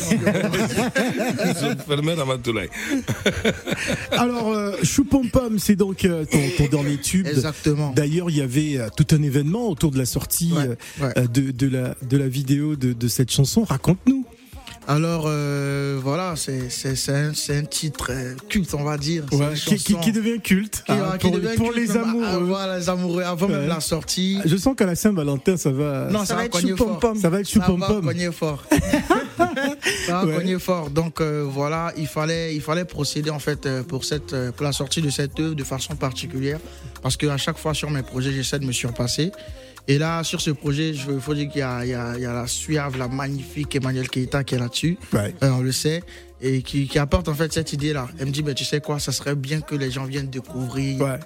[1.45, 2.69] Ils ont fermé Ramatoulaye.
[4.13, 7.27] Alors, euh, Chou Pom Pom, c'est donc euh, ton, ton dernier tube.
[7.27, 7.93] Exactement.
[7.95, 11.13] D'ailleurs, il y avait euh, tout un événement autour de la sortie Ouais, euh, ouais.
[11.19, 13.65] euh, de, de, la, de la vidéo de, de cette chanson.
[13.65, 14.25] Raconte-nous.
[14.89, 19.25] Alors euh, voilà, c'est un, titre euh, culte, on va dire.
[19.33, 22.03] Ouais, qui, qui- chanson qui devient culte qui- qui pour, devient pour culte les même,
[22.05, 22.27] amoureux.
[22.29, 23.53] ah, voilà, les amoureux avant Ouais.
[23.59, 24.41] même la sortie.
[24.45, 26.09] Je sens qu'à la Saint-Valentin, ça va.
[26.11, 27.17] Non, Ça ça, va va être chou pom pom.
[27.17, 28.05] ça va être Chou Ça Pom va Pom.
[28.05, 28.65] cogner fort.
[30.07, 30.59] ça va Ouais.
[30.59, 30.91] fort.
[30.91, 35.01] Donc euh, voilà, il fallait, il fallait procéder en fait pour cette, pour la sortie
[35.01, 36.59] de cette œuvre de façon particulière,
[37.03, 39.31] parce que à chaque fois sur mes projets, j'essaie de me surpasser.
[39.89, 43.75] Et là, sur ce projet, il faut dire qu'il y a la suave, la magnifique
[43.75, 44.97] Emmanuel Keita qui est là-dessus.
[45.13, 45.35] Ouais.
[45.43, 46.03] Euh, on le sait.
[46.45, 48.09] Et qui, qui apporte en fait cette idée-là.
[48.19, 51.01] Elle me dit, mais tu sais quoi, ça serait bien que les gens viennent découvrir
[51.01, 51.21] Ouais.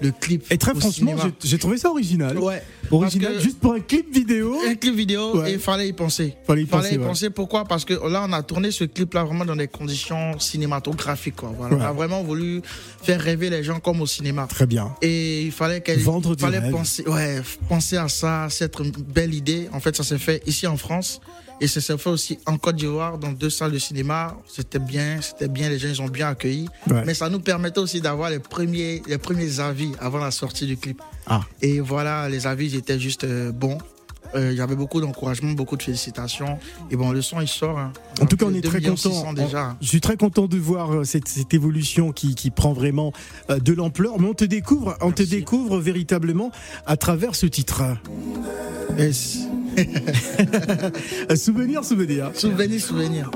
[0.00, 0.44] le clip.
[0.50, 2.38] Et très au franchement, j'ai- trouvé ça original.
[2.38, 2.62] Ouais.
[2.90, 4.56] Original, juste pour un clip vidéo.
[4.68, 5.50] un clip vidéo Ouais.
[5.50, 6.34] et il fallait y penser.
[6.46, 7.04] Fallait y fallait penser, y ouais.
[7.06, 7.30] penser.
[7.30, 7.64] Pourquoi?
[7.64, 11.36] Parce que là, on a tourné ce clip-là vraiment dans des conditions cinématographiques.
[11.36, 11.52] Quoi.
[11.56, 11.74] Voilà.
[11.74, 11.82] Ouais.
[11.82, 12.62] On a vraiment voulu
[13.02, 14.46] faire rêver les gens comme au cinéma.
[14.48, 14.94] Très bien.
[15.02, 16.70] Et il fallait qu'elle Vendre du fallait rêve.
[16.70, 19.68] penser, ouais, penser à ça, c'est une belle idée.
[19.72, 21.20] En fait, ça s'est fait ici en France
[21.60, 24.36] et ça s'est fait aussi en Côte d'Ivoire dans deux salles de cinéma.
[24.46, 26.68] C'était bien, c'était bien, les gens ils ont bien accueilli.
[26.88, 27.02] Ouais.
[27.04, 30.76] Mais ça nous permettait aussi d'avoir les premiers, les premiers avis avant la sortie du
[30.76, 31.02] clip.
[31.26, 31.42] Ah.
[31.60, 33.78] Et voilà, les avis ils étaient juste euh, bons.
[34.34, 36.58] Euh, Il y avait beaucoup d'encouragement, beaucoup de félicitations.
[36.90, 37.78] Et bon, le son il sort.
[37.78, 37.92] hein.
[38.20, 38.96] En tout cas, on est 2 très content.
[38.96, 39.76] 600 déjà.
[39.80, 43.12] Je suis très content de voir euh, cette, cette évolution qui, qui prend vraiment
[43.50, 44.20] euh, de l'ampleur.
[44.20, 46.50] Mais on te découvre, on te découvre véritablement
[46.86, 47.82] à travers ce titre.
[48.98, 49.38] Yes.
[51.36, 52.30] Souvenir, souvenir.
[52.34, 53.30] Souvenir, souvenir.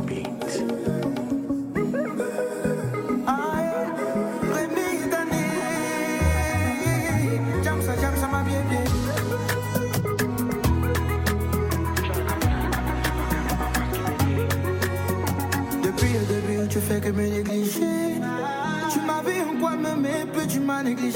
[20.64, 21.12] Mais puis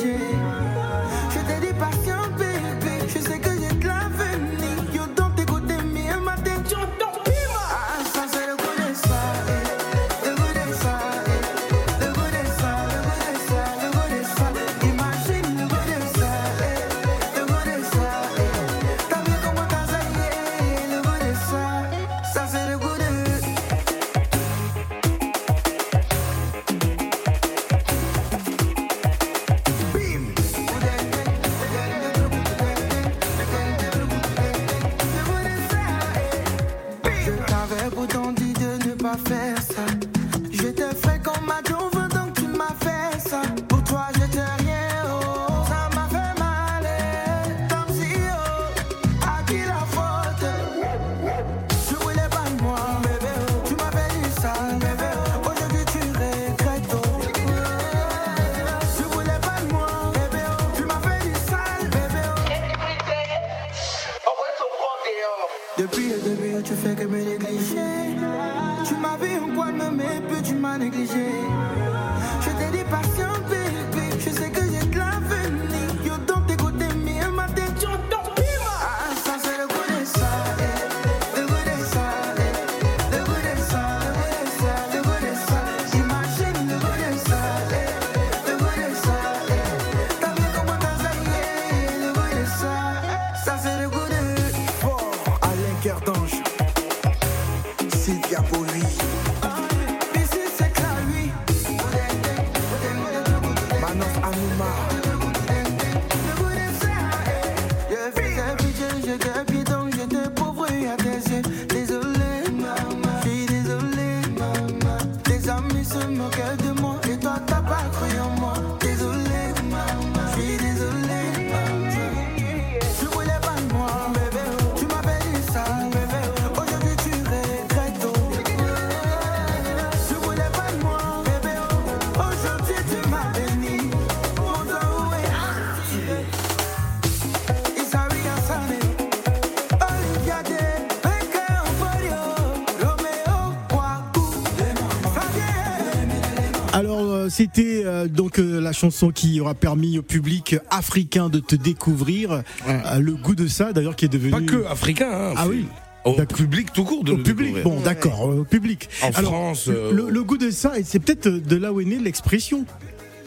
[146.78, 151.40] Alors, euh, c'était euh, donc euh, la chanson qui aura permis au public africain de
[151.40, 152.44] te découvrir.
[152.68, 154.30] Euh, le goût de ça, d'ailleurs, qui est devenu.
[154.30, 155.66] Pas que africain, hein, Ah oui.
[156.04, 157.78] Au public tout court de Au le public, découvrir.
[157.78, 158.88] bon, d'accord, au public.
[159.02, 161.98] En France, le, le goût de ça, et c'est peut-être de là où est née
[161.98, 162.64] l'expression.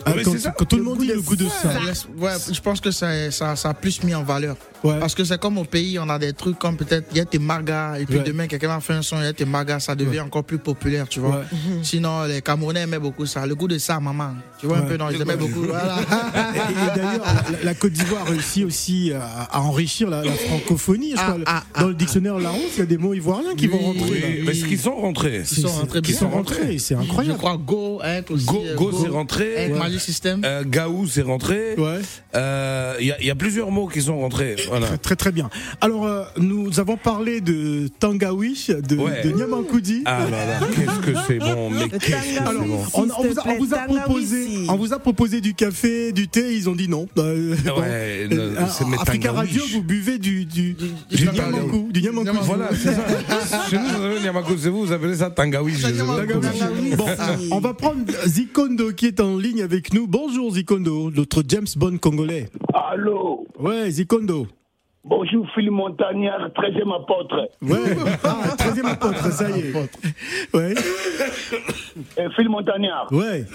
[0.07, 0.51] Oui, quand, c'est ça.
[0.57, 1.69] quand tout le Le monde dit le goût de ça.
[2.17, 4.55] Ouais, je pense que ça, ça, ça a plus mis en valeur.
[4.83, 4.99] Ouais.
[4.99, 7.25] Parce que c'est comme au pays, on a des trucs comme peut-être, il y a
[7.25, 8.23] tes margas, et puis Ouais.
[8.23, 10.57] demain, quelqu'un va faire un son, il y a tes margas, ça devient encore plus
[10.57, 11.37] populaire, tu vois.
[11.37, 11.45] Ouais.
[11.83, 13.45] Sinon, les Camerounais aimaient beaucoup ça.
[13.45, 14.31] Le goût de ça, maman.
[14.59, 15.61] Tu vois un peu, non, ils aimaient beaucoup.
[15.63, 15.97] Voilà.
[15.99, 17.25] Et, et d'ailleurs,
[17.63, 21.11] la, Côte d'Ivoire réussit aussi à, à enrichir la, la francophonie.
[21.11, 23.55] Je Ah, crois, ah, dans ah, le dictionnaire Larousse, il y a des mots ivoiriens
[23.55, 24.39] qui vont rentrer.
[24.39, 25.43] Oui, parce qu'ils sont rentrés?
[25.51, 25.67] Ils sont
[26.29, 27.37] rentrés sont c'est Je incroyable.
[27.37, 28.45] crois Go, aussi.
[28.45, 29.71] Go, euh, Go, c'est rentré.
[29.91, 30.41] Magic System.
[30.45, 31.75] Euh, Gaou, c'est rentré.
[31.77, 31.99] Ouais.
[32.35, 34.55] Euh, Il y, a- il y a plusieurs mots qui sont rentrés.
[34.69, 34.87] Voilà.
[34.87, 35.49] Très, très très bien.
[35.81, 39.21] Alors, euh, nous avons parlé de Tangawish, de, Ouais.
[39.23, 39.33] de.
[40.05, 42.79] Ah là là, qu'est-ce que c'est bon, mais qu'est-ce que c'est Alors, bon.
[42.93, 44.01] on, vous a, on plaît, vous a Tangawishi.
[44.03, 47.07] proposé, on vous a proposé du café, du thé, ils ont dit non.
[47.17, 47.81] Euh, bon.
[47.81, 49.31] Ouais, Euh, non, Africa.
[49.31, 52.37] Radio, vous buvez du du, du, du Nyamankou, du Nyamankou.
[52.43, 53.65] Voilà, c'est ça.
[53.69, 55.73] Chez nous, vous avez Nyamako, c'est vous, vous appelez ça Tangawi.
[56.97, 57.05] Bon,
[57.51, 60.07] on va prendre Zikondo qui est en ligne avec nous.
[60.07, 62.47] Bonjour Zikondo, notre James Bond congolais.
[62.73, 64.47] Allô, Ouais, Zikondo.
[65.03, 67.49] bonjour Phil Montagnard, 13e apôtre.
[67.61, 69.73] Ouais, ah, 13e apôtre, ça y est.
[70.53, 70.73] Ouais,
[72.17, 73.45] Et Phil Montagnard, ouais,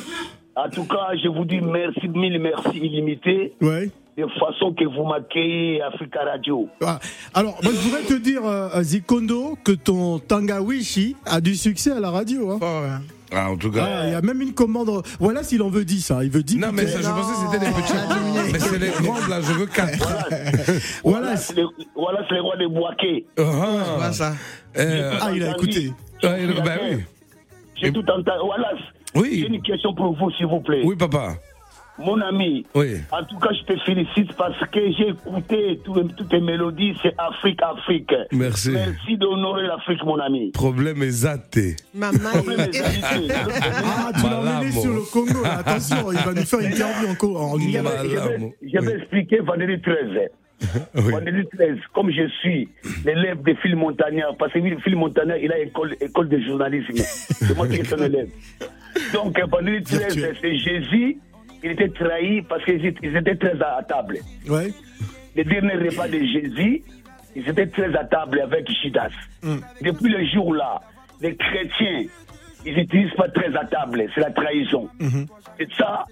[0.57, 3.91] en tout cas, je vous dis merci, mille merci illimité, ouais.
[4.17, 6.69] de façon que vous m'accueillez Africa Radio.
[6.83, 6.99] Ah,
[7.35, 12.01] Alors, moi, je voudrais te dire, euh, Zikondo, que ton Tangawishi a du succès à
[12.01, 12.51] la radio.
[12.53, 12.59] hein.
[12.59, 13.03] Fort, hein.
[13.33, 14.05] Ah, en tout Ah, cas.
[14.07, 15.03] Il y a même une commande.
[15.19, 16.11] Voilà s'il en veut 10.
[16.11, 16.21] hein.
[16.23, 16.59] Il veut 10.
[16.59, 17.93] Non, mais ça, je pensais que c'était des petits.
[18.53, 21.01] Mais c'est les grandes, là, je veux 4.
[21.05, 21.37] Voilà.
[21.37, 21.65] c'est le,
[21.97, 23.27] voilà, c'est le roi de Boaké.
[23.37, 24.35] Voilà ça.
[24.77, 25.93] Ah, il a écouté.
[26.23, 26.99] bah oui.
[27.81, 28.25] J'ai tout entendu.
[28.45, 28.69] Voilà,
[29.15, 29.41] Oui.
[29.41, 30.83] j'ai une question pour vous, s'il vous plaît.
[30.85, 31.35] Oui, papa.
[31.99, 32.97] Mon ami, Oui.
[33.11, 37.15] en tout cas, je te félicite parce que j'ai écouté tout- toutes tes mélodies, c'est
[37.17, 38.13] Afrique, Afrique.
[38.33, 38.73] Merci.
[38.73, 40.51] Merci d'honorer l'Afrique, mon ami.
[40.53, 41.77] Problème est zaté.
[41.95, 42.83] Maman, Problème est.
[43.83, 45.43] Ah, tu l'as emmené sur le Congo.
[45.43, 45.59] là.
[45.61, 48.05] Attention, il va nous faire une interview en, co- en Je vais, Malamo.
[48.05, 49.01] je vais- je vais Oui.
[49.01, 50.29] expliquer vendredi 13.
[50.95, 51.13] Oui.
[51.13, 52.69] Vendredi 13, comme je suis
[53.05, 56.93] l'élève de Phil Montagnard, parce que Phil Montagnard, il a école, école de journalisme.
[56.97, 58.29] C'est moi qui suis son élève.
[59.13, 60.37] Donc, vendredi 13, Virtuel.
[60.41, 61.19] c'est Jésus,
[61.67, 64.19] il était trahi parce qu'ils étaient très à table.
[64.49, 64.73] Ouais.
[65.35, 66.83] Le dernier repas de Jésus,
[67.35, 69.11] ils étaient très à table avec Judas.
[69.83, 70.81] Depuis le jour-là,
[71.21, 72.05] les chrétiens,
[72.65, 74.89] ils n'utilisent pas très à table, c'est la trahison.
[75.59, 76.05] C'est ça,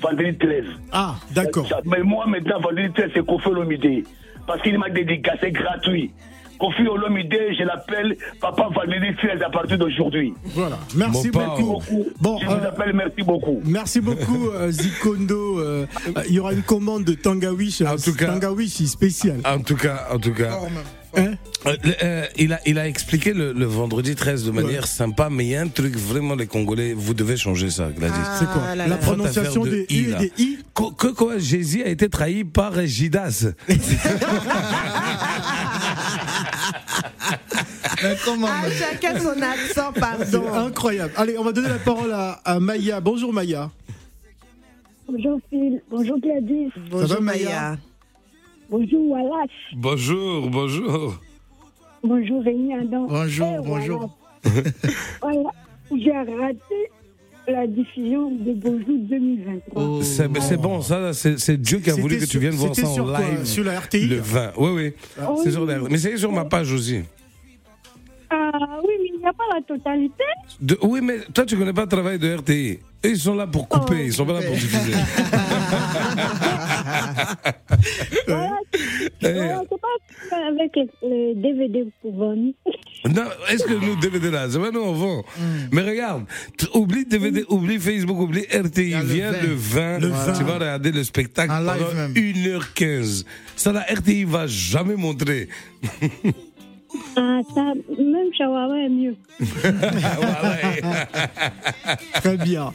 [0.00, 0.64] vendredi 13.
[0.92, 1.66] Ah, d'accord.
[1.84, 4.04] Mais moi, maintenant, vendredi 13, c'est Kofi Olomide.
[4.46, 6.12] Parce qu'il m'a dédicacé gratuit.
[6.58, 10.34] Kofi Olomide, je l'appelle Papa vendredi 13 à partir d'aujourd'hui.
[10.54, 10.78] Voilà.
[10.94, 11.56] Merci père.
[11.56, 12.04] beaucoup.
[12.20, 13.60] Bon, je vous euh, appelle merci beaucoup.
[13.64, 15.58] Merci beaucoup, euh, Zikondo.
[15.58, 15.86] Euh,
[16.16, 17.82] euh, Il y aura une commande de Tangawish.
[17.82, 19.40] En tout cas- Tangawish spécial.
[19.44, 20.58] En tout cas, en tout cas.
[21.16, 21.34] Hein
[21.66, 25.44] Euh, euh, il, a, il a expliqué le, le vendredi 13 de manière sympa, mais
[25.44, 28.14] il y a un truc vraiment, les Congolais, vous devez changer ça, Gladys.
[28.38, 31.36] C'est quoi Ah La prononciation des de U I, et des I Que, que quoi,
[31.36, 33.44] Jésus a été trahi par Judas.
[38.02, 40.66] Mais comment Ah, même chacun son accent, C'est pardon.
[40.66, 41.12] incroyable.
[41.16, 43.00] Allez, on va donner la parole à, à Maya.
[43.00, 43.70] Bonjour Maya.
[45.08, 47.76] Bonjour Phil, bonjour Gladys, Bonjour va, Maya Maya.
[48.70, 51.16] bonjour Wallace, bonjour, bonjour.
[52.02, 53.06] bonjour Rémi Adam.
[53.08, 54.18] Bonjour, Eh, bonjour.
[55.20, 55.50] Voilà,
[55.90, 56.90] j'ai raté
[57.48, 59.82] la diffusion de Bonjour 2023.
[59.82, 60.00] Oh.
[60.02, 63.04] C'est bon, ça, c'est Dieu qui a voulu que tu viennes voir ça en sur
[63.04, 63.44] quoi live.
[63.44, 64.52] Sur la RTI Le 20.
[64.56, 64.92] Oui, oui.
[65.20, 65.52] Oh, C'est oui.
[65.52, 65.78] sur la...
[65.80, 67.02] Mais c'est sur ma page aussi.
[68.34, 70.24] Ah oui, mais il n'y a pas la totalité.
[70.60, 72.78] De- Oui, mais toi, tu connais pas le travail de RTI.
[73.04, 74.02] Ils sont là pour couper, Oh.
[74.06, 74.92] ils sont pas là pour diffuser.
[78.26, 78.58] Voilà,
[79.22, 79.80] Eh, voilà, c'est
[80.30, 82.52] pas avec le DVD pour vendre.
[83.04, 85.24] Non, est-ce que nous, DVD là, c'est pas nous, on vend.
[85.72, 86.24] Mais regarde,
[86.72, 89.42] oublie DVD, oublie Facebook, oublie RTI, le viens 20.
[89.42, 90.42] le 20, Le tu 20.
[90.44, 92.12] vas regarder le spectacle En live pendant même.
[92.12, 93.24] 1h15.
[93.56, 95.48] Ça, la RTI va jamais montrer.
[97.16, 99.16] Ah, ça, même shawarma est mieux.
[102.14, 102.70] Très bien.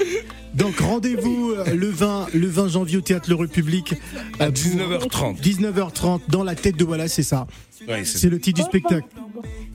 [0.53, 3.93] Donc rendez-vous euh, le 20, le 20 janvier au Théâtre Le République.
[4.39, 5.41] À euh, pour 19h30.
[5.41, 7.47] 19h30 dans la tête de Wallace, c'est ça.
[7.87, 9.07] Ouais, C'est le titre du spectacle.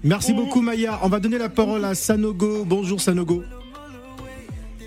[0.02, 0.98] Merci beaucoup Maya.
[1.02, 2.64] On va donner la parole à Sanogo.
[2.64, 3.42] Bonjour Sanogo.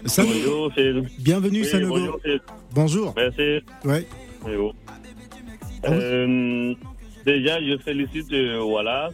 [0.05, 0.33] Sanogo.
[0.35, 1.09] Bonjour Phil.
[1.19, 1.93] Bienvenue Oui, Sanogo.
[1.95, 2.41] bonjour Phil.
[2.73, 3.13] Bonjour.
[3.15, 3.63] Merci.
[3.85, 4.05] Ouais.
[4.41, 4.75] Bonjour.
[5.87, 6.73] Euh,
[7.25, 9.13] déjà, je félicite euh, Wallace.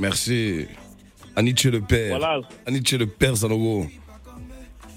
[0.00, 0.66] Merci.
[1.36, 2.12] Aniche le père.
[2.18, 3.84] Wallace, Aniche le père Sanogo.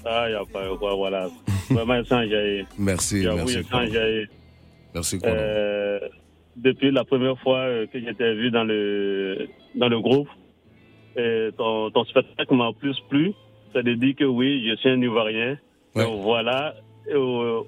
[0.06, 1.28] Ah, y a pas quoi, voilà.
[1.70, 2.64] Vraiment, sont enjaillés.
[2.78, 3.58] Merci, merci.
[3.70, 4.26] enjaillés.
[4.94, 5.36] Merci, Kwano.
[5.38, 5.98] Euh,
[6.56, 10.28] depuis la première fois euh, que j'étais vu dans le, dans le groupe,
[11.16, 13.32] et ton, ton spectacle m'a plus plu.
[13.74, 15.58] Ça veut dire que oui, je suis un Ivoirien.
[15.94, 16.74] Donc voilà,
[17.08, 17.60] Et, euh,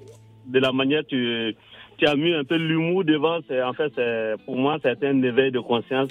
[0.47, 1.55] de la manière tu,
[1.97, 3.39] tu as mis un peu l'humour devant.
[3.47, 6.09] C'est, en fait, c'est, pour moi, c'est un éveil de conscience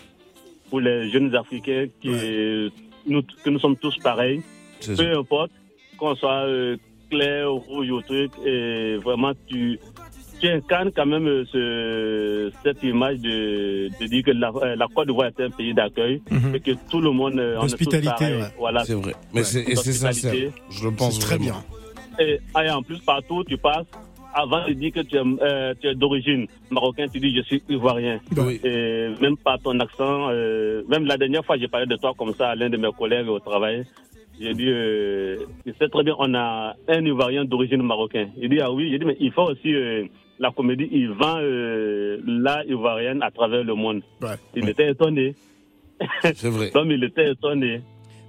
[0.71, 2.11] pour les jeunes Africains qui,
[3.07, 4.43] nous, que nous sommes tous pareils.
[4.97, 5.53] Peu importe,
[5.99, 6.77] qu'on soit euh,
[7.11, 9.79] clair, rouge ou truc, et vraiment tu,
[10.41, 14.87] tu incarnes quand même euh, ce, cette image de, de dire que la, euh, la
[14.95, 16.21] Côte d'Ivoire est un pays d'accueil
[16.55, 18.35] et que tout le monde euh, est L'hospitalité, pareils.
[18.35, 18.41] Mhm.
[18.43, 18.49] ouais.
[18.59, 18.85] Voilà.
[18.85, 19.15] C'est vrai.
[19.33, 20.35] Mais c'est- et c'est sincère.
[20.71, 21.63] Je le pense très vraiment.
[22.19, 22.27] bien.
[22.27, 23.87] Et, et en plus, partout où tu passes,
[24.37, 27.63] avant de dire que tu es, euh, tu es d'origine marocaine, tu dis je suis
[27.69, 28.21] ivoirien.
[28.37, 28.61] Oui.
[28.63, 32.35] Et même par ton accent, euh, même la dernière fois, j'ai parlé de toi comme
[32.35, 33.85] ça à l'un de mes collègues au travail.
[34.39, 38.33] J'ai dit, euh, il sait très bien, on a un Ivoirien d'origine marocaine.
[38.37, 40.05] Il dit, ah oui, j'ai dit, mais il faut aussi, euh,
[40.39, 44.03] la comédie, il vend l'art ivoirienne à travers le monde.
[44.55, 45.35] Il était étonné.
[46.23, 46.71] C'est vrai.
[46.75, 47.81] Comme il était étonné.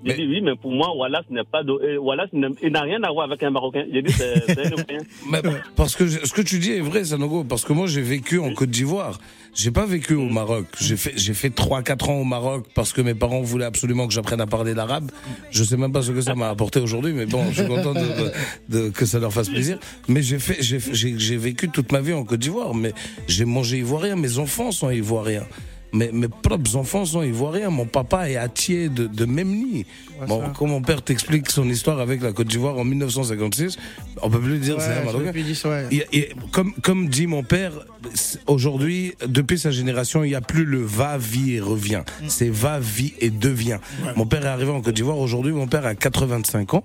[0.06, 3.12] J'ai dit, oui, mais pour moi, Wallace n'est pas de, euh, Wallace n'a- rien à
[3.12, 3.84] voir avec un Marocain.
[3.92, 5.00] J'ai dit, c'est un Ivoirien.
[5.32, 5.42] Mais
[5.76, 8.54] parce que ce que tu dis est vrai, Sanogo, parce que moi j'ai vécu en
[8.54, 9.20] Côte d'Ivoire.
[9.56, 10.66] J'ai pas vécu au Maroc.
[10.80, 14.08] J'ai fait j'ai fait trois quatre ans au Maroc parce que mes parents voulaient absolument
[14.08, 15.10] que j'apprenne à parler l'arabe.
[15.52, 17.94] Je sais même pas ce que ça m'a apporté aujourd'hui, mais bon, je suis content
[17.94, 18.32] de, de-
[18.70, 19.80] de- que ça leur fasse plaisir.
[20.08, 22.94] Mais j'ai fait j'ai j'ai j'ai vécu toute ma vie en Côte d'Ivoire, mais
[23.28, 24.16] j'ai mangé ivoirien.
[24.16, 25.48] Mes enfants sont ivoiriens.
[25.94, 27.70] Mes, mes propres enfants sont ivoiriens.
[27.70, 29.86] Mon papa est attier de, de Memni.
[30.28, 33.78] Bon, quand mon père t'explique son histoire avec la Côte d'Ivoire en 1956,
[34.22, 35.32] on peut plus dire Ouais, c'est un Marocain.
[35.32, 35.66] dire
[36.14, 36.30] ouais.
[36.52, 37.72] Comme, comme dit mon père,
[38.14, 42.02] c'est- aujourd'hui, depuis sa génération, il n'y a plus le va, vie et revient.
[42.28, 43.80] C'est va, vie et devient.
[44.16, 45.18] Mon père est arrivé en Côte d'Ivoire.
[45.18, 46.84] Aujourd'hui, mon père a 85 ans.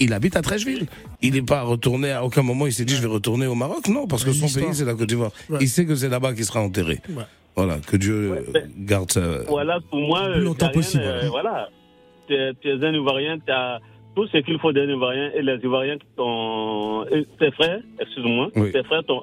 [0.00, 0.86] Il habite à Trècheville.
[1.22, 2.66] Il n'est pas retourné à aucun moment.
[2.66, 3.86] Il s'est dit, je vais retourner au Maroc.
[3.88, 5.30] Non, parce que son pays, c'est la Côte d'Ivoire.
[5.48, 5.58] Ouais.
[5.60, 7.00] Il sait que c'est là-bas qu'il sera enterré.
[7.56, 9.42] Voilà, que Dieu euh, garde sa...
[9.48, 11.68] Voilà, pour moi, Plus euh, longtemps possible, euh, voilà.
[12.26, 13.78] Tu es, es un Ivoirien, tu as
[14.16, 17.04] tout ce qu'il faut d'un Ivoirien et les Ivoiriens qui t'ont.
[17.06, 18.72] et Tes frères, excuse-moi, Oui.
[18.72, 19.22] tes frères t'ont.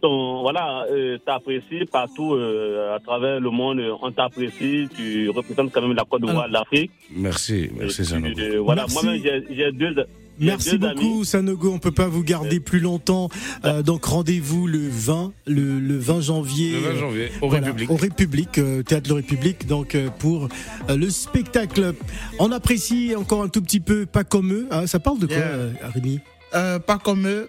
[0.00, 5.72] t'ont- Voilà, euh, t'apprécient partout euh, à travers le monde, euh, on t'apprécie, tu représentes
[5.72, 6.90] quand même la Côte d'Ivoire, l'Afrique.
[7.16, 8.02] Merci, merci.
[8.14, 9.20] Euh, voilà, moi-même,
[9.50, 9.94] j'ai deux.
[10.38, 11.24] Merci beaucoup amis.
[11.24, 13.28] Sanogo, on peut pas vous garder plus longtemps.
[13.64, 16.72] Euh, donc rendez-vous le 20 le, le 20 janvier.
[16.72, 17.90] Le 20 janvier, au Voilà, République.
[17.90, 20.48] Au République, euh, théâtre de République donc euh, pour
[20.90, 21.94] euh, le spectacle.
[22.38, 24.66] On apprécie encore un tout petit peu pas comme eux.
[24.70, 24.86] hein.
[24.86, 25.46] ça parle de quoi Yeah.
[25.48, 26.20] euh, Rémi?
[26.54, 27.48] Euh, pas comme eux.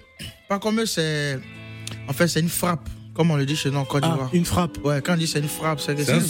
[0.50, 1.40] Pas comme eux, c'est.
[2.08, 2.88] En fait, c'est une frappe.
[3.16, 4.30] Comme on le dit chez nous en Côte Ah, d'Ivoire.
[4.34, 4.78] une frappe.
[4.84, 6.22] Ouais, quand on dit c'est une frappe, c'est que C'est un un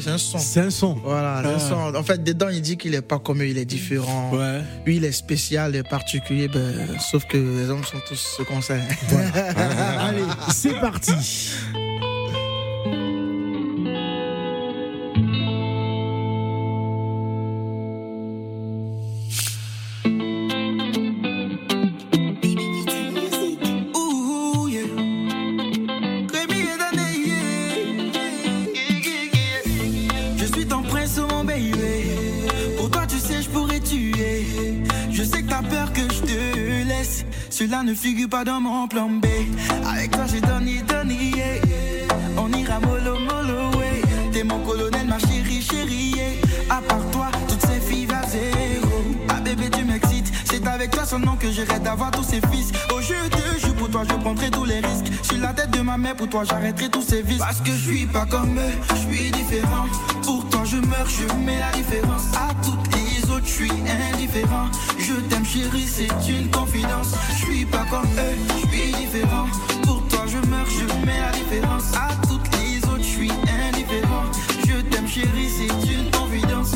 [0.00, 0.38] c'est un son.
[0.38, 0.94] C'est un son.
[1.04, 1.48] Voilà, Ah.
[1.48, 1.94] un son.
[1.94, 4.32] En fait, dedans, il dit qu'il est pas comme eux, il est différent.
[4.86, 8.62] Lui, il est spécial et particulier, ben, sauf que les hommes sont tous ce qu'on
[8.62, 8.80] sait.
[10.00, 11.12] Allez, c'est parti.
[37.84, 39.26] Ne figure pas dans mon plan B.
[39.84, 41.60] Avec toi, j'ai donné, donné, yeah.
[42.38, 44.00] On ira mollo, mollo, ouais.
[44.32, 46.76] T'es mon colonel, ma chérie, chérie, yeah.
[46.76, 49.02] À part toi, toutes ces filles à zéro.
[49.28, 50.32] Ah, bébé, tu m'excites.
[50.44, 52.70] C'est avec toi seulement que je rêve d'avoir tous ces fils.
[52.92, 55.12] Oh, je te jure, pour toi, je prendrai tous les risques.
[55.22, 57.38] Sur la tête de ma mère, pour toi, j'arrêterai tous ces vices.
[57.38, 59.86] Parce que je suis pas comme eux, je suis différent.
[60.22, 62.32] Pour toi, je meurs, je mets la différence.
[62.34, 63.72] À toutes les autres, je suis
[64.14, 64.68] indifférent.
[64.98, 67.14] Je t'aime, chérie, c'est une confidence.
[67.52, 69.46] Je suis pas comme eux, je suis différent.
[69.82, 71.94] Pour toi, je meurs, je mets la différence.
[71.94, 74.24] À toutes les autres, je suis indifférent.
[74.66, 76.72] Je t'aime, chérie, c'est une confidence.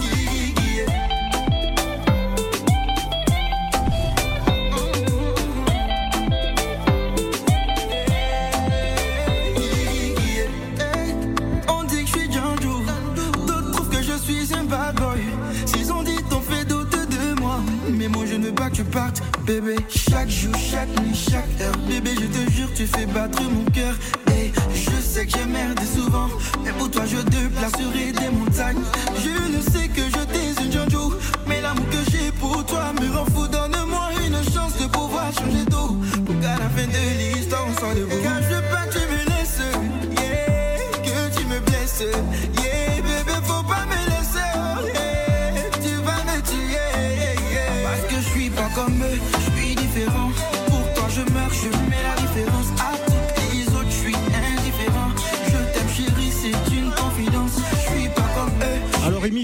[13.47, 15.21] D'autres je suis un bad boy.
[15.65, 17.61] S'ils ont dit t'ont fait doute de moi,
[17.91, 19.77] mais moi je ne veux pas que tu partes, bébé.
[20.29, 23.95] Chaque jour, chaque nuit, chaque heure, bébé, je te jure, tu fais battre mon cœur.
[24.33, 26.29] Et je sais que j'ai merdé souvent,
[26.65, 28.83] mais pour toi je déplacerai des montagnes.
[29.23, 31.17] Je ne sais que je t'ai une
[31.47, 33.47] mais l'amour que j'ai pour toi me rend fou.
[33.47, 37.95] Donne-moi une chance de pouvoir changer d'eau, pour qu'à la fin de l'histoire on soit
[37.95, 38.26] debout.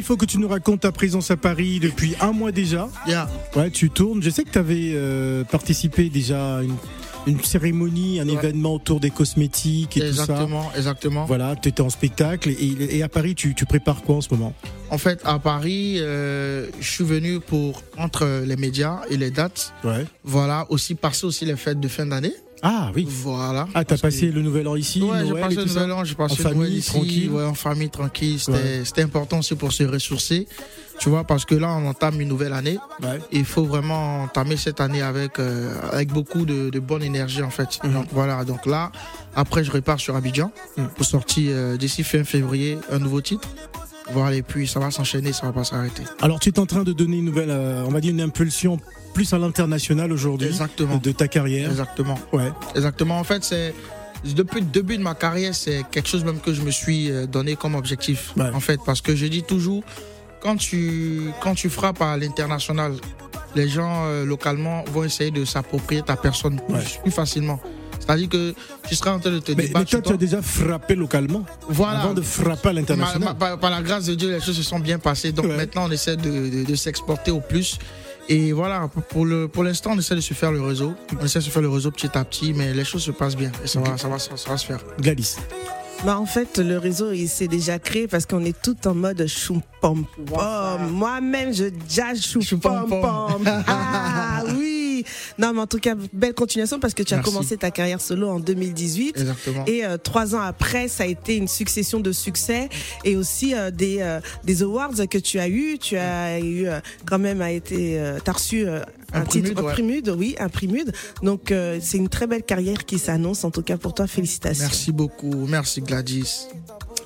[0.03, 2.89] Il faut que tu nous racontes ta présence à Paris depuis un mois déjà.
[3.07, 3.31] Yeah.
[3.55, 4.21] Ouais, tu tournes.
[4.21, 6.75] Je sais que tu avais euh, participé déjà à une,
[7.29, 10.79] une cérémonie, un événement autour des cosmétiques et exactement, tout ça.
[10.79, 12.51] Exactement, Voilà, tu étais en spectacle.
[12.51, 14.55] Et, et à Paris, tu, tu, prépares quoi en ce moment?
[14.91, 19.73] En fait, à Paris, euh, je suis venu pour, entre les médias et les dates,
[19.85, 20.05] ouais.
[20.25, 22.35] voilà, aussi passer aussi les fêtes de fin d'année.
[22.63, 23.07] Ah oui.
[23.09, 23.67] Voilà.
[23.75, 24.35] Ah, t'as passé que...
[24.35, 26.77] le nouvel an ici Ouais, j'ai passé le nouvel an, j'ai passé en le famille,
[26.79, 27.31] ici, tranquille.
[27.31, 28.39] Ouais, en famille, tranquille.
[28.39, 29.03] C'était ouais.
[29.03, 30.47] important aussi pour se ressourcer.
[31.01, 32.79] Tu vois, parce que là, on entame une nouvelle année.
[33.03, 33.19] Ouais.
[33.33, 37.51] Il faut vraiment entamer cette année avec, euh, avec beaucoup de, de, bonne énergie, en
[37.51, 37.81] fait.
[37.83, 37.93] Mhm.
[37.93, 38.45] Donc voilà.
[38.45, 38.93] Donc là,
[39.35, 40.89] après, je repars sur Abidjan Mhm.
[40.95, 43.49] pour sortir euh, d'ici fin février un nouveau titre.
[44.11, 46.03] Voilà, et puis ça va s'enchaîner, ça va pas s'arrêter.
[46.21, 48.79] Alors, tu es en train de donner une nouvelle, euh, on va dire une impulsion
[49.15, 50.49] plus à l'international aujourd'hui.
[50.49, 50.97] Exactement.
[50.97, 51.71] De ta carrière.
[51.71, 52.19] Exactement.
[52.33, 52.51] Ouais.
[52.75, 53.19] Exactement.
[53.19, 53.75] En fait, c'est
[54.25, 57.27] depuis le début de ma carrière, c'est quelque chose même que je me suis euh,
[57.27, 58.33] donné comme objectif.
[58.37, 58.51] Ouais.
[58.53, 59.83] En fait, parce que je dis toujours,
[60.41, 62.95] quand tu, quand tu frappes à l'international,
[63.55, 66.83] les gens euh, localement vont essayer de s'approprier ta personne plus, Ouais.
[67.03, 67.61] plus facilement.
[68.05, 68.55] C'est-à-dire que
[68.89, 69.91] tu seras en train de te Mais, mais débattre.
[69.91, 72.01] toi, sur tu as déjà frappé localement Voilà.
[72.01, 73.37] avant de frapper à l'international.
[73.39, 75.33] par, par la grâce de Dieu, les choses se sont bien passées.
[75.33, 75.57] Donc Ouais.
[75.57, 77.79] maintenant, on essaie de, de- de s'exporter au plus.
[78.29, 80.95] Et voilà, pour le pour l'instant, on essaie de se faire le réseau.
[81.21, 83.37] On essaie de se faire le réseau petit à petit, mais les choses se passent
[83.37, 83.51] bien.
[83.65, 84.79] Et ça, va, ça, va, ça, va se faire.
[85.01, 85.37] Gladys.
[86.05, 89.25] Bah en fait, le réseau, il s'est déjà créé parce qu'on est tout en mode
[89.29, 90.91] chou pom pom.
[90.91, 93.45] Moi-même, je jazz chou pom pom.
[93.67, 94.82] Ah oui.
[95.39, 98.29] Non, mais en tout cas, belle continuation parce que tu as commencé ta carrière solo
[98.29, 99.19] en 2018.
[99.19, 99.65] Exactement.
[99.67, 102.69] Et euh, trois ans après, ça a été une succession de succès
[103.05, 105.79] et aussi euh, des euh, des awards que tu as eu.
[105.79, 106.67] Tu as eu
[107.07, 108.67] quand même a été, t'as reçu
[109.13, 109.73] un, Un titre Primude, ouais.
[109.73, 110.93] Primude, oui, un Primude.
[111.23, 113.45] Donc euh, c'est une très belle carrière qui s'annonce.
[113.45, 114.65] En tout cas pour toi, félicitations.
[114.65, 115.47] Merci beaucoup.
[115.47, 116.47] Merci Gladys.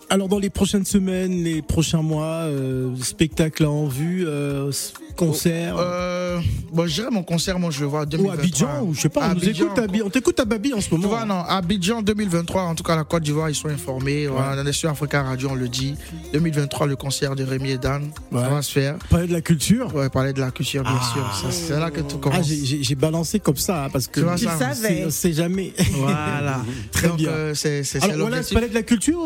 [0.09, 4.70] Alors, dans les prochaines semaines, les prochains mois, euh, spectacle en vue, euh,
[5.16, 5.76] concert.
[5.78, 6.38] Euh,
[6.72, 8.38] bon, je dirais mon concert, moi je le vois en ou 2023.
[8.68, 10.88] Abidjan, ou je sais pas, on, nous Abidjan, écoute on t'écoute à Babi en ce
[10.90, 11.09] Tu moment.
[11.09, 14.26] vois, non, Abidjan 2023, en tout cas la Côte d'Ivoire, ils sont informés.
[14.26, 15.94] Voilà, On est sur Africa Radio, on le dit.
[16.34, 18.42] 2023, le concert de Rémi et Dan, Ouais.
[18.42, 18.96] ça va se faire.
[19.11, 19.92] Parler de la culture.
[19.94, 21.12] Ouais, parler de la culture, bien Ah.
[21.40, 21.50] sûr.
[21.50, 22.46] C'est là que tout Ah, commence.
[22.46, 25.04] j'ai- j'ai balancé comme ça, hein, parce que Tu vois Tu savais.
[25.07, 25.72] on sait jamais.
[25.94, 26.61] Voilà.
[26.92, 27.30] Très Donc, bien.
[27.30, 29.20] euh, c'est Alors voilà, parler de la culture.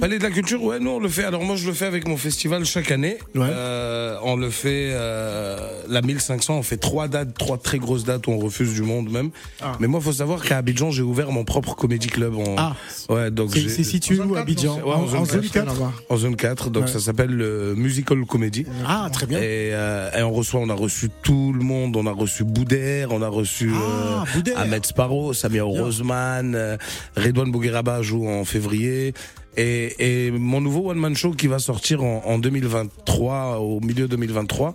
[0.00, 1.24] Euh, Palais de la culture, ouais, nous on le fait.
[1.24, 3.18] Alors moi je le fais avec mon festival chaque année.
[3.34, 3.46] Ouais.
[3.50, 6.56] Euh, on le fait euh, la 1500.
[6.58, 9.30] On fait trois dates, trois très grosses dates où on refuse du monde même.
[9.60, 9.72] Ah.
[9.80, 12.34] Mais moi faut savoir qu'à Abidjan j'ai ouvert mon propre comédie club.
[12.36, 12.54] En...
[12.56, 12.76] Ah.
[13.08, 15.42] Ouais, donc C'est situé En où, zone Abidjan quatre, non, En, ouais, en en zone
[15.42, 15.92] zone 4 là-bas.
[16.08, 16.70] en zone 4.
[16.70, 16.88] Donc Ouais.
[16.90, 18.64] ça s'appelle le musical comedy.
[18.86, 19.38] Ah, très bien.
[19.38, 21.96] Et, euh, et on reçoit, on a reçu tout le monde.
[21.96, 24.58] On a reçu Boudère, on a reçu Ah, euh, Boudère.
[24.58, 25.82] Ahmed Sparrow, Samir Bien.
[25.82, 26.76] Roseman, euh,
[27.16, 29.12] Redouane Bougueraba joue en février.
[29.56, 34.08] Et, et mon nouveau one man show qui va sortir en, en 2023, au milieu
[34.08, 34.74] 2023.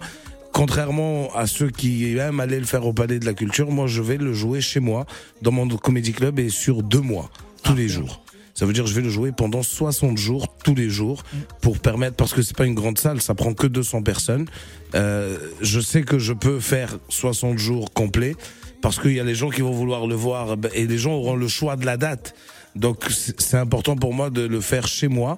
[0.51, 4.01] Contrairement à ceux qui aiment aller le faire au Palais de la Culture, moi je
[4.01, 5.05] vais le jouer chez moi,
[5.41, 7.29] dans mon comédie club et sur deux mois,
[7.63, 8.23] tous Ah, les jours.
[8.53, 11.23] Ça veut dire que je vais le jouer pendant 60 jours, tous les jours,
[11.61, 14.45] pour permettre, parce que c'est pas une grande salle, ça prend que 200 personnes.
[14.93, 18.37] Euh, je sais que je peux faire 60 jours complets,
[18.81, 21.35] parce qu'il y a les gens qui vont vouloir le voir, et les gens auront
[21.35, 22.33] le choix de la date.
[22.75, 25.37] Donc c'est important pour moi de le faire chez moi,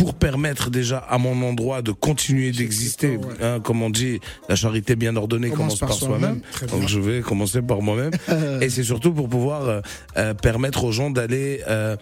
[0.00, 3.18] pour permettre déjà à mon endroit de continuer d'exister.
[3.42, 4.18] Hein, comme on dit,
[4.48, 6.40] la charité bien ordonnée Commence commence, par par soi-même.
[6.70, 8.12] Donc je vais commencer par moi-même.
[8.62, 9.80] Et c'est surtout pour pouvoir euh,
[10.16, 11.96] euh, permettre aux gens d'aller euh,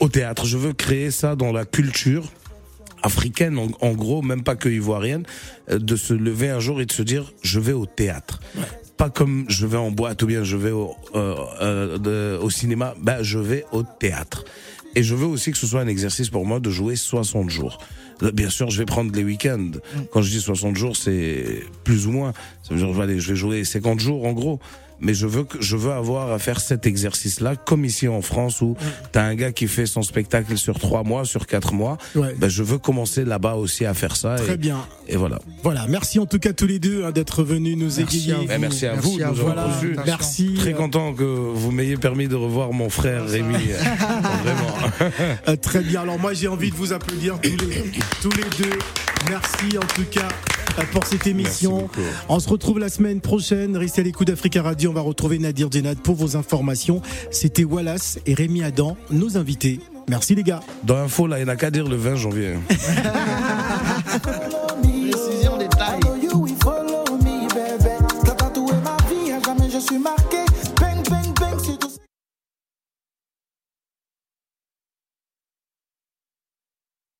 [0.00, 0.46] au théâtre.
[0.46, 2.24] Je veux créer ça dans la culture
[3.02, 5.24] africaine, en, en gros, même pas que ivoirienne,
[5.68, 8.40] de se lever un jour et de se dire, je vais au théâtre.
[9.02, 12.94] Pas comme je vais en boîte ou bien je vais au, euh, euh, au cinéma,
[13.00, 14.44] bah, je vais au théâtre.
[14.94, 17.78] Et je veux aussi que ce soit un exercice pour moi de jouer 60 jours.
[18.20, 19.72] Là, Bien sûr, je vais prendre les week-ends.
[20.12, 22.32] Quand je dis 60 jours, c'est plus ou moins.
[22.62, 24.60] Ça veut dire, allez, je vais jouer 50 jours en gros.
[25.02, 28.60] Mais je veux que, je veux avoir à faire cet exercice-là, comme ici en France
[28.60, 28.76] où
[29.10, 31.98] t'as un gars qui fait son spectacle sur trois mois, sur quatre mois.
[32.14, 32.34] Ouais.
[32.38, 34.36] Ben, je veux commencer là-bas aussi à faire ça.
[34.36, 34.78] Très et, bien.
[35.08, 35.38] Et voilà.
[35.62, 38.32] Voilà, merci en tout cas tous les deux hein, d'être venus nous Merci égayer.
[38.32, 38.46] à vous.
[38.46, 39.96] Ben, merci à vous de nous Voilà, avoir reçus.
[40.06, 40.54] merci.
[40.54, 43.54] Très euh, content que vous m'ayez permis de revoir mon frère Rémi.
[44.44, 45.10] Vraiment.
[45.48, 46.02] Euh, très bien.
[46.02, 47.82] Alors moi j'ai envie de vous applaudir tous les,
[48.22, 48.78] tous les deux.
[49.28, 50.28] Merci en tout cas
[50.78, 51.88] euh, pour cette émission.
[52.28, 53.76] On se retrouve la semaine prochaine.
[53.76, 54.90] Restez à l'écoute d'Africa Radio.
[54.90, 57.02] On va retrouver Nadir Djenad pour vos informations.
[57.30, 59.80] C'était Wallace et Rémi Adam, nos invités.
[60.08, 60.60] Merci les gars.
[60.84, 62.54] Dans Info, là, il n'y en a qu'à dire le 20 janvier.
[64.82, 64.88] Me,